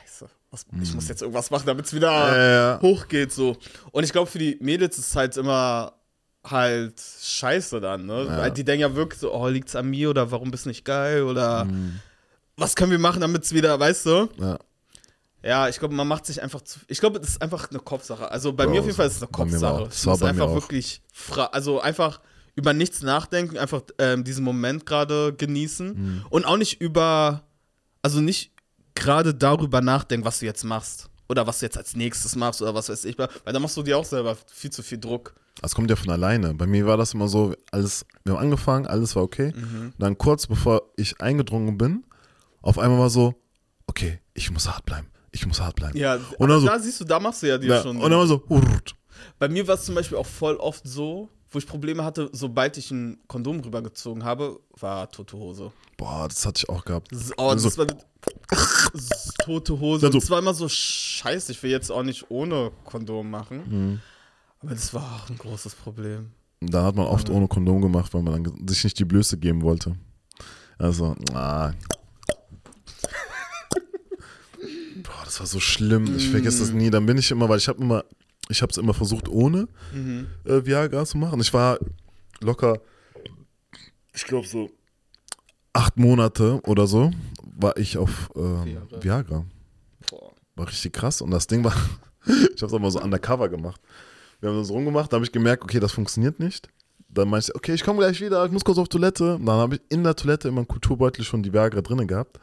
[0.52, 2.82] was, ich muss jetzt irgendwas machen, damit es wieder Ja, ja.
[2.82, 3.58] hochgeht so.
[3.91, 5.93] Und ich glaube, für die Mädels ist es halt immer
[6.43, 8.26] halt scheiße dann, ne?
[8.26, 8.50] Ja.
[8.50, 11.24] Die denken ja wirklich so, oh, liegt's an mir oder warum bist du nicht geil
[11.24, 12.00] oder Mhm.
[12.56, 14.30] was können wir machen, damit es wieder, weißt du?
[14.38, 14.58] Ja.
[15.41, 16.80] Ja, ich glaube, man macht sich einfach zu.
[16.88, 18.30] Ich glaube, das ist einfach eine Kopfsache.
[18.30, 19.84] Also bei Bro, mir auf jeden Fall ist es eine war Kopfsache.
[19.86, 21.02] das Ich muss mir einfach wirklich,
[21.52, 22.20] also einfach
[22.56, 26.26] über nichts nachdenken, einfach ähm, diesen Moment gerade genießen Mhm.
[26.30, 27.43] und auch nicht über,
[28.02, 28.52] also nicht
[29.00, 32.74] gerade darüber nachdenken, was du jetzt machst oder was du jetzt als nächstes machst oder
[32.76, 35.34] was weiß ich, weil dann machst du dir auch selber viel zu viel Druck.
[35.62, 36.54] Das kommt ja von alleine.
[36.54, 39.54] Bei mir war das immer so, alles, wir haben angefangen, alles war okay.
[39.56, 39.93] Mhm.
[39.97, 42.06] Dann kurz bevor ich eingedrungen bin,
[42.62, 43.34] auf einmal war so,
[43.88, 45.08] okay, ich muss hart bleiben.
[45.32, 45.97] Ich muss hart bleiben.
[45.97, 47.97] Ja, Und dann so- da siehst du, da machst du ja dir Ja, schon.
[47.97, 48.95] und dann war so, hurrt.
[49.38, 52.78] Bei mir war es zum Beispiel auch voll oft so, wo ich Probleme hatte, sobald
[52.78, 55.72] ich ein Kondom rübergezogen habe, war tote Hose.
[55.97, 57.10] boah, das hatte ich auch gehabt.
[57.38, 57.88] Oh, das So- war
[59.43, 60.02] tote Hose.
[60.02, 61.52] Dann so- Und das war immer so scheiße.
[61.52, 63.64] Ich will jetzt auch nicht ohne Kondom machen.
[63.68, 64.00] Mhm.
[64.62, 66.32] Aber das war auch ein großes Problem.
[66.62, 69.62] Dann hat man oft ohne Kondom gemacht, weil man dann sich nicht die Blöße geben
[69.62, 69.95] wollte.
[70.78, 71.72] Also, ah.
[75.04, 76.16] Boah, das war so schlimm.
[76.18, 76.89] Ich vergesse das nie.
[76.89, 78.04] Dann bin ich immer, weil ich habe immer,
[78.50, 79.68] ich habe es immer versucht ohne
[80.45, 81.39] äh, Viagra zu machen.
[81.39, 81.80] Ich war
[82.41, 82.82] locker,
[84.14, 84.70] ich glaube so
[85.74, 87.12] acht Monate oder so,
[87.43, 89.45] war ich auf ähm, Viagra.
[90.10, 90.32] Boah.
[90.56, 91.22] War richtig krass.
[91.22, 91.74] Und das Ding war,
[92.26, 93.80] ich habe es auch mal so undercover gemacht.
[94.39, 96.70] Wir haben das rumgemacht, da habe ich gemerkt, okay, das funktioniert nicht.
[97.10, 99.36] Dann meinte ich, okay, ich komme gleich wieder, ich muss kurz auf Toilette.
[99.36, 102.39] Und dann habe ich in der Toilette in meinem Kulturbeutel schon die Viagra drinne gehabt.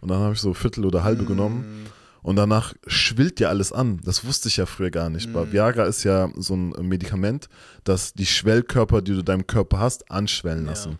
[0.00, 1.86] Und dann habe ich so Viertel oder halbe genommen.
[2.24, 4.00] Und danach schwillt ja alles an.
[4.02, 5.32] Das wusste ich ja früher gar nicht.
[5.34, 7.50] Weil Viagra ist ja so ein Medikament,
[7.84, 10.70] das die Schwellkörper, die du in deinem Körper hast, anschwellen Ja.
[10.70, 10.98] lassen.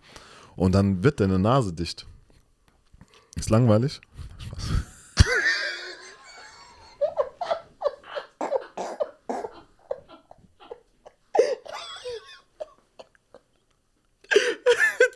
[0.54, 2.06] Und dann wird deine Nase dicht.
[3.36, 4.02] Ist langweilig?
[4.38, 4.64] Spaß.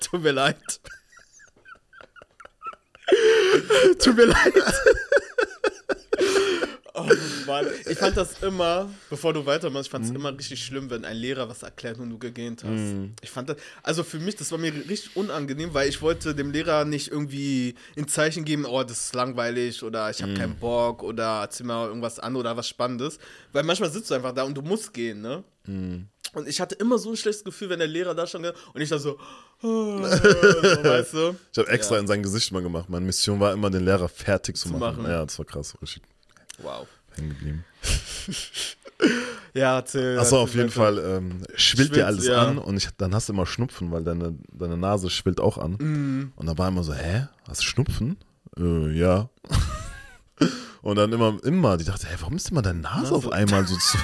[0.01, 0.57] Tut mir leid.
[3.99, 4.55] Tut mir leid.
[7.47, 7.67] Mann.
[7.89, 10.11] Ich fand das immer, bevor du weitermachst, ich fand Mhm.
[10.11, 12.95] es immer richtig schlimm, wenn ein Lehrer was erklärt und du gegähnt hast.
[13.23, 16.51] Ich fand das, also für mich, das war mir richtig unangenehm, weil ich wollte dem
[16.51, 20.59] Lehrer nicht irgendwie ein Zeichen geben, oh, das ist langweilig oder ich habe keinen Mhm.
[20.61, 23.19] Bock oder erzähl mal irgendwas an oder was Spannendes.
[23.53, 25.45] Weil manchmal sitzt du einfach da und du musst gehen, ne?
[25.67, 26.09] Mhm.
[26.35, 28.89] Und ich hatte immer so ein schlechtes Gefühl, wenn der Lehrer da stand und ich
[28.89, 29.19] da so,
[29.63, 31.37] so weißt du?
[31.53, 32.01] Ich habe extra Ja.
[32.01, 32.89] in sein Gesicht mal gemacht.
[32.89, 34.99] Meine Mission war immer, den Lehrer fertig zu, machen.
[35.03, 35.11] machen.
[35.11, 36.03] Ja, das war krass, richtig
[36.59, 36.87] Wow.
[37.15, 37.65] hängen geblieben.
[39.55, 40.19] Ja, erzähl.
[40.19, 40.71] Achso, auf jeden.
[40.71, 42.43] Fall ähm, schwillt dir Schwillt, alles ja.
[42.43, 45.77] an und ich, dann hast du immer Schnupfen, weil deine, deine Nase schwillt auch an.
[45.79, 46.33] Mhm.
[46.37, 48.19] Und da war immer so, hä, hast du Schnupfen?
[48.59, 49.31] Äh, ja.
[50.83, 53.77] und dann immer, immer, die dachte, hä, warum ist immer deine Nase auf einmal so
[53.77, 53.99] zu...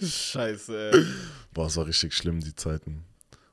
[0.00, 1.04] Scheiße, ey.
[1.52, 3.04] Boah, es war richtig schlimm, die Zeiten.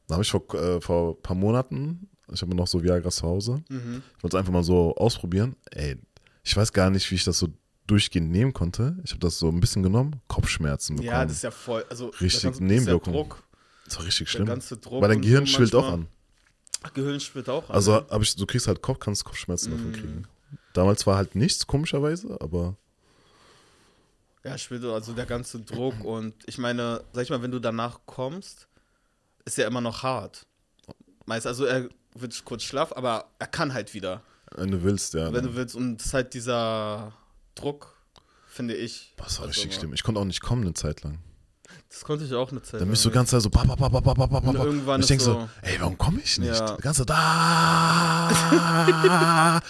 [0.08, 3.24] Da habe ich vor, äh, vor ein paar Monaten, ich habe noch so Viagra zu
[3.24, 4.02] Hause, Mhm.
[4.18, 5.56] ich wollte es einfach mal so ausprobieren.
[5.72, 5.98] Ey,
[6.44, 7.50] ich weiß gar nicht, wie ich das so
[7.88, 8.98] durchgehend nehmen konnte.
[9.04, 11.12] Ich habe das so ein bisschen genommen, Kopfschmerzen bekommen.
[11.12, 11.86] Ja, das ist ja voll.
[11.90, 13.14] Also, Richtig ganze- Nebenwirkung.
[13.14, 13.44] Der Druck,
[13.86, 14.48] das war richtig schlimm.
[14.48, 16.08] Weil dein Gehirn so schwillt auch an.
[16.94, 17.76] Gehirn schwillt auch an.
[17.76, 18.06] Also ne?
[18.22, 19.78] ich, du kriegst halt Kopf, kannst Kopfschmerzen Mhm.
[19.78, 20.24] davon kriegen.
[20.74, 22.76] Damals war halt nichts, komischerweise, aber
[24.44, 26.04] ja, schwillt also der ganze Druck.
[26.04, 28.68] Und ich meine, sag ich mal, wenn du danach kommst,
[29.46, 30.46] ist er immer noch hart.
[31.26, 34.22] Meist, also er wird kurz schlaff, aber er kann halt wieder,
[34.56, 35.28] wenn du willst, ja.
[35.28, 35.76] wenn dann- du willst.
[35.76, 37.14] Und das ist halt dieser
[37.56, 37.96] Druck,
[38.48, 39.14] finde ich.
[39.18, 39.94] Das war Also richtig schlimm.
[39.94, 41.20] Ich konnte auch nicht kommen eine Zeit lang.
[41.90, 43.26] Das konnte ich auch eine Zeit Dann bist du lang.
[43.26, 45.34] ganz so ba, ba, ba, ba, ba, ba, ba, Und irgendwann Und ich denke so,
[45.34, 46.54] so- ey, warum komme ich nicht?
[46.60, 46.76] Ja.
[46.78, 48.30] Ganz so da.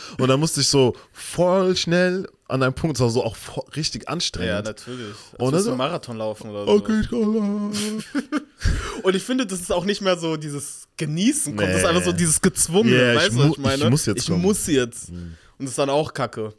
[0.19, 3.36] Und dann musste ich so voll schnell an einem Punkt, das war so auch
[3.76, 4.66] richtig Ja, anstrengend.
[4.66, 5.16] natürlich.
[5.38, 6.72] Und Und dann so Marathon laufen oder so.
[6.72, 7.02] okay,
[9.04, 11.88] Und ich finde, das ist auch nicht mehr so dieses Genießen kommt, das ist Nee.
[11.89, 13.84] einfach so dieses Gezwungene, Yeah, ich weißt du, was ich meine?
[13.86, 14.39] ich muss jetzt Ich kommen.
[14.39, 14.43] Mhm.
[14.43, 15.10] muss jetzt.
[15.10, 16.54] Und das ist dann auch kacke.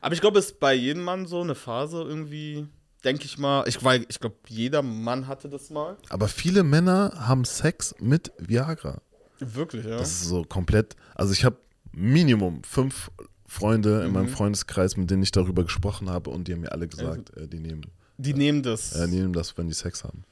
[0.00, 2.66] Aber ich glaube, es ist bei jedem Mann so eine Phase irgendwie,
[3.04, 3.64] denke ich mal.
[3.68, 5.96] Ich, weil ich glaube, jeder Mann hatte das mal.
[6.08, 9.00] Aber viele Männer haben Sex mit Viagra.
[9.40, 9.98] Wirklich, ja.
[9.98, 10.96] Das ist so komplett.
[11.14, 11.56] Also ich habe
[11.92, 13.10] Minimum fünf
[13.54, 14.12] Freunde in Mhm.
[14.14, 17.46] meinem Freundeskreis, mit denen ich darüber gesprochen habe und die haben mir alle gesagt, äh,
[17.46, 17.82] die nehmen,
[18.18, 18.94] die nehmen das.
[18.96, 20.24] äh, die nehmen das, wenn die Sex haben.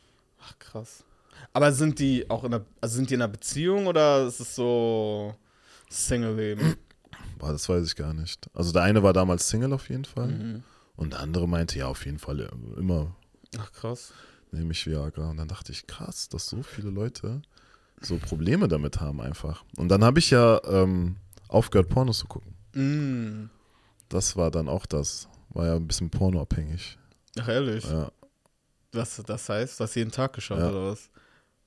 [0.43, 1.05] Ach, krass.
[1.53, 4.55] Aber sind die auch in einer, also sind die in einer Beziehung oder ist es
[4.55, 5.35] so
[5.91, 6.77] Single-Leben?
[7.39, 8.49] Boah, das weiß ich gar nicht.
[8.55, 10.63] Also der eine war damals Single auf jeden Fall Mhm.
[10.97, 12.49] und der andere meinte, ja, auf jeden Fall äh,
[12.79, 13.15] immer
[13.59, 14.13] Ach, krass.
[14.51, 15.31] nehme ich Viagra.
[15.31, 17.43] Und dann dachte ich, krass, dass so viele Leute
[18.01, 19.65] so Probleme damit haben einfach.
[19.77, 21.17] Und dann habe ich ja ähm,
[21.49, 22.52] aufgehört, Pornos zu gucken.
[22.75, 23.47] Mm.
[24.09, 25.29] Das war dann auch das.
[25.51, 26.99] War ja ein bisschen pornoabhängig.
[27.39, 27.85] Ach, ehrlich?
[27.85, 28.11] Ja,
[28.91, 30.71] Das, das heißt, du hast jeden Tag geschaut Ja.
[30.71, 31.11] oder was?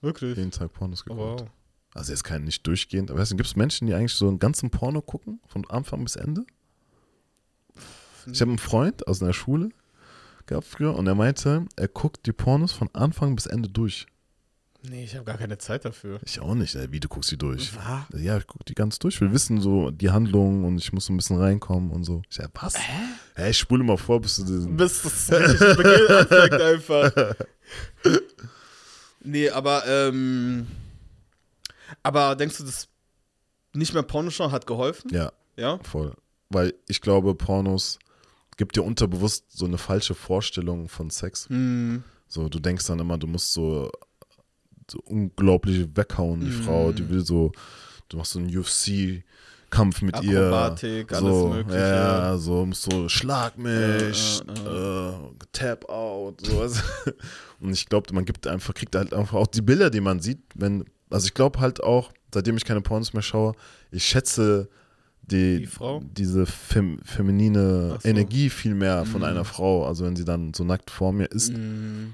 [0.01, 0.37] Wirklich?
[0.37, 1.41] jeden Tag Pornos Oh, geguckt.
[1.41, 1.49] wow.
[1.95, 3.09] Also jetzt kein nicht durchgehend.
[3.09, 6.03] Aber weißt du, gibt es Menschen, die eigentlich so einen ganzen Porno gucken, von Anfang
[6.03, 6.45] bis Ende?
[8.31, 9.69] Ich habe einen Freund aus einer Schule
[10.47, 14.07] gehabt früher und er meinte, er guckt die Pornos von Anfang bis Ende durch.
[14.89, 16.19] Nee, ich habe gar keine Zeit dafür.
[16.25, 16.75] Ich auch nicht.
[16.75, 17.75] Ey, wie, du guckst die durch?
[17.75, 18.21] Was?
[18.21, 19.15] Ja, ich gucke die ganz durch.
[19.15, 22.21] Ich will wissen, so die Handlung und ich muss so ein bisschen reinkommen und so.
[22.29, 22.75] Ich sag, was?
[22.77, 23.49] Hä?
[23.49, 24.77] ich spule mal vor, bis du diesen.
[24.77, 27.35] Bis das Beginn anfängt einfach.
[29.27, 30.67] Nee, aber, ähm.
[32.03, 32.87] Aber denkst du, das
[33.73, 35.09] nicht mehr Porno schauen hat geholfen?
[35.11, 35.79] Ja, Ja?
[35.81, 36.13] voll.
[36.49, 37.97] Weil ich glaube, Pornos
[38.57, 41.49] gibt dir unterbewusst so eine falsche Vorstellung von Sex.
[41.49, 42.03] Hm.
[42.27, 43.91] So, du denkst dann immer, du musst so,
[44.89, 46.95] so unglaublich weghauen, die Frau, Mhm.
[46.95, 47.51] die will so,
[48.09, 51.17] du machst so einen UFC-Kampf mit Akrobatik, ihr.
[51.17, 51.79] alles so, Mögliche.
[51.79, 55.13] Ja, so, musst so, schlag mich, Ja, äh,
[55.51, 56.83] tap out, sowas.
[57.59, 60.39] Und ich glaube, man gibt einfach, kriegt halt einfach auch die Bilder, die man sieht,
[60.53, 63.53] wenn, also ich glaube halt auch, seitdem ich keine Pornos mehr schaue,
[63.91, 64.69] ich schätze
[65.23, 66.03] die, Die Frau?
[66.15, 68.07] diese fem, feminine so.
[68.07, 69.27] Energie viel mehr von Mhm.
[69.27, 69.87] einer Frau.
[69.87, 72.13] Also wenn sie dann so nackt vor mir ist, Hm.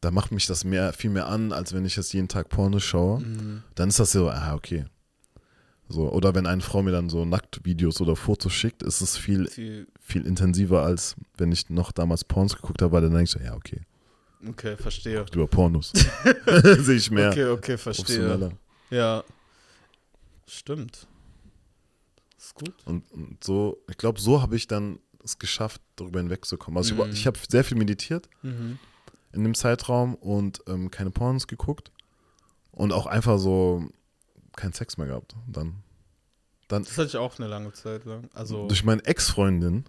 [0.00, 2.78] Da macht mich das mehr, viel mehr an, als wenn ich jetzt jeden Tag Porno
[2.80, 3.20] schaue.
[3.20, 3.62] Hm.
[3.74, 4.86] Dann ist das so, ah, okay.
[5.88, 9.48] So, oder wenn eine Frau mir dann so Nacktvideos oder Fotos schickt, ist es viel,
[9.48, 13.30] Viel- viel intensiver, als wenn ich noch damals Pornos geguckt habe, weil dann denke ich
[13.30, 13.80] so, ja, okay,
[14.48, 15.26] Okay, verstehe.
[15.34, 15.92] über Pornos.
[16.78, 17.30] Sehe ich mehr.
[17.30, 18.56] Okay, okay, verstehe.
[18.90, 19.22] Ja.
[20.46, 21.06] Stimmt.
[22.38, 22.72] Ist gut.
[22.86, 26.78] Und, und so, ich glaube, so habe ich dann es geschafft, darüber hinwegzukommen.
[26.78, 27.10] Also Mhm.
[27.10, 28.78] ich, ich habe sehr viel meditiert Mhm.
[29.32, 31.92] In dem Zeitraum und ähm, keine Pornos geguckt
[32.72, 33.84] und auch einfach so
[34.56, 35.36] keinen Sex mehr gehabt.
[35.46, 35.82] Dann,
[36.68, 38.28] dann Das hatte ich auch eine lange Zeit lang.
[38.34, 38.66] Also.
[38.66, 39.84] durch meine Ex-Freundin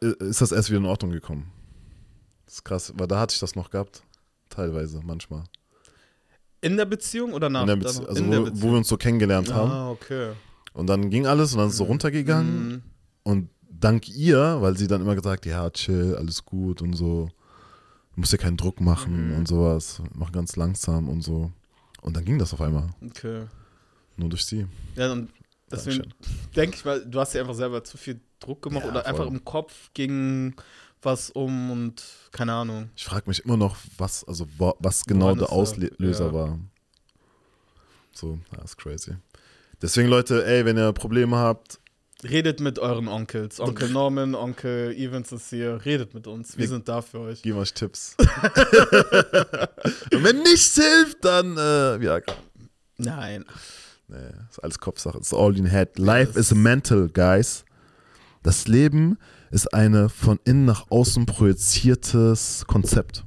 [0.00, 1.50] äh, ist das erst wieder in Ordnung gekommen.
[2.44, 4.02] Das ist krass, weil da hatte ich das noch gehabt.
[4.50, 5.44] Teilweise, manchmal.
[6.60, 7.62] In der Beziehung oder nach?
[7.62, 8.70] in der dann- Bezie also in wo, der wo Beziehung.
[8.72, 9.70] wir uns so kennengelernt haben.
[9.70, 10.32] Ah, okay.
[10.72, 12.68] Und dann ging alles und dann ist es so runtergegangen.
[12.68, 12.82] Mhm.
[13.22, 17.28] Und dank ihr, weil sie dann immer gesagt, ja, chill, alles gut und so.
[18.16, 19.36] Du musst dir keinen Druck machen Mhm.
[19.36, 20.02] und sowas.
[20.14, 21.52] Mach ganz langsam und so.
[22.00, 22.88] Und dann ging das auf einmal.
[23.04, 23.44] Okay.
[24.16, 24.66] Nur durch sie.
[24.96, 25.30] Ja, und
[25.70, 26.12] deswegen
[26.56, 29.10] denke ich mal, du hast dir einfach selber zu viel Druck gemacht Ja, oder voll.
[29.12, 30.54] einfach im Kopf ging
[31.02, 32.02] was um und
[32.32, 32.88] keine Ahnung.
[32.96, 36.32] Ich frage mich immer noch, was, also wa- was genau Woran der Auslöser ja.
[36.32, 36.58] war.
[38.12, 39.14] So, das ist crazy.
[39.82, 41.78] Deswegen, Leute, ey, wenn ihr Probleme habt,
[42.28, 43.60] Redet mit euren Onkels.
[43.60, 45.80] Onkel Norman, Onkel Evans ist hier.
[45.84, 46.56] Redet mit uns.
[46.56, 47.42] Wir Wir- sind da für euch.
[47.42, 48.14] geben euch Tipps.
[48.18, 52.20] Und wenn nichts hilft, dann, äh, ja,
[52.98, 53.44] Nein.
[54.08, 54.16] Nee,
[54.50, 55.18] ist alles Kopfsache.
[55.18, 55.98] It's all in head.
[55.98, 57.64] Life is mental, guys.
[58.42, 59.18] Das Leben
[59.50, 63.24] ist eine von innen nach außen projiziertes Konzept.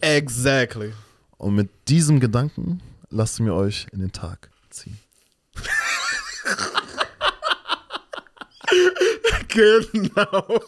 [0.00, 0.92] Exactly.
[1.36, 4.98] Und mit diesem Gedanken lassen wir euch in den Tag ziehen.
[9.48, 10.60] Genau.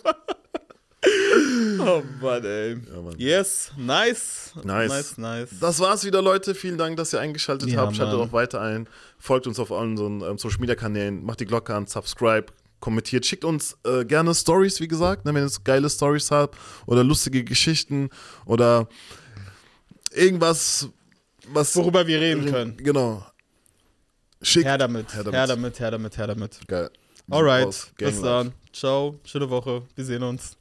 [1.81, 2.77] oh Mann, ey.
[2.93, 3.15] Ja, Mann.
[3.19, 4.53] Yes, nice.
[4.63, 4.89] Nice.
[4.91, 5.49] Nice, nice.
[5.61, 6.55] Das war's wieder, Leute.
[6.55, 7.97] Vielen Dank, dass ihr eingeschaltet Ja, habt.
[7.97, 8.29] Schaltet Mann.
[8.29, 8.89] auch weiter ein.
[9.19, 11.25] Folgt uns auf unseren ähm, Social Media Kanälen.
[11.25, 12.47] Macht die Glocke an, subscribe,
[12.81, 13.25] kommentiert.
[13.27, 17.45] Schickt uns äh, gerne Stories, wie gesagt, ne, wenn ihr geile Stories habt oder lustige
[17.45, 18.11] Geschichten
[18.47, 18.89] oder
[20.13, 20.89] irgendwas,
[21.49, 21.77] was.
[21.77, 22.77] Worüber wir reden können.
[22.77, 23.25] Genau.
[24.43, 24.67] Schickt.
[24.67, 25.15] Her damit.
[25.15, 26.61] Her damit, her damit, her damit.
[26.67, 26.91] Geil.
[27.31, 27.93] Alright.
[27.97, 28.53] Bis dann.
[28.73, 29.19] Ciao.
[29.25, 29.83] Schöne Woche.
[29.95, 30.57] Wir sehen uns.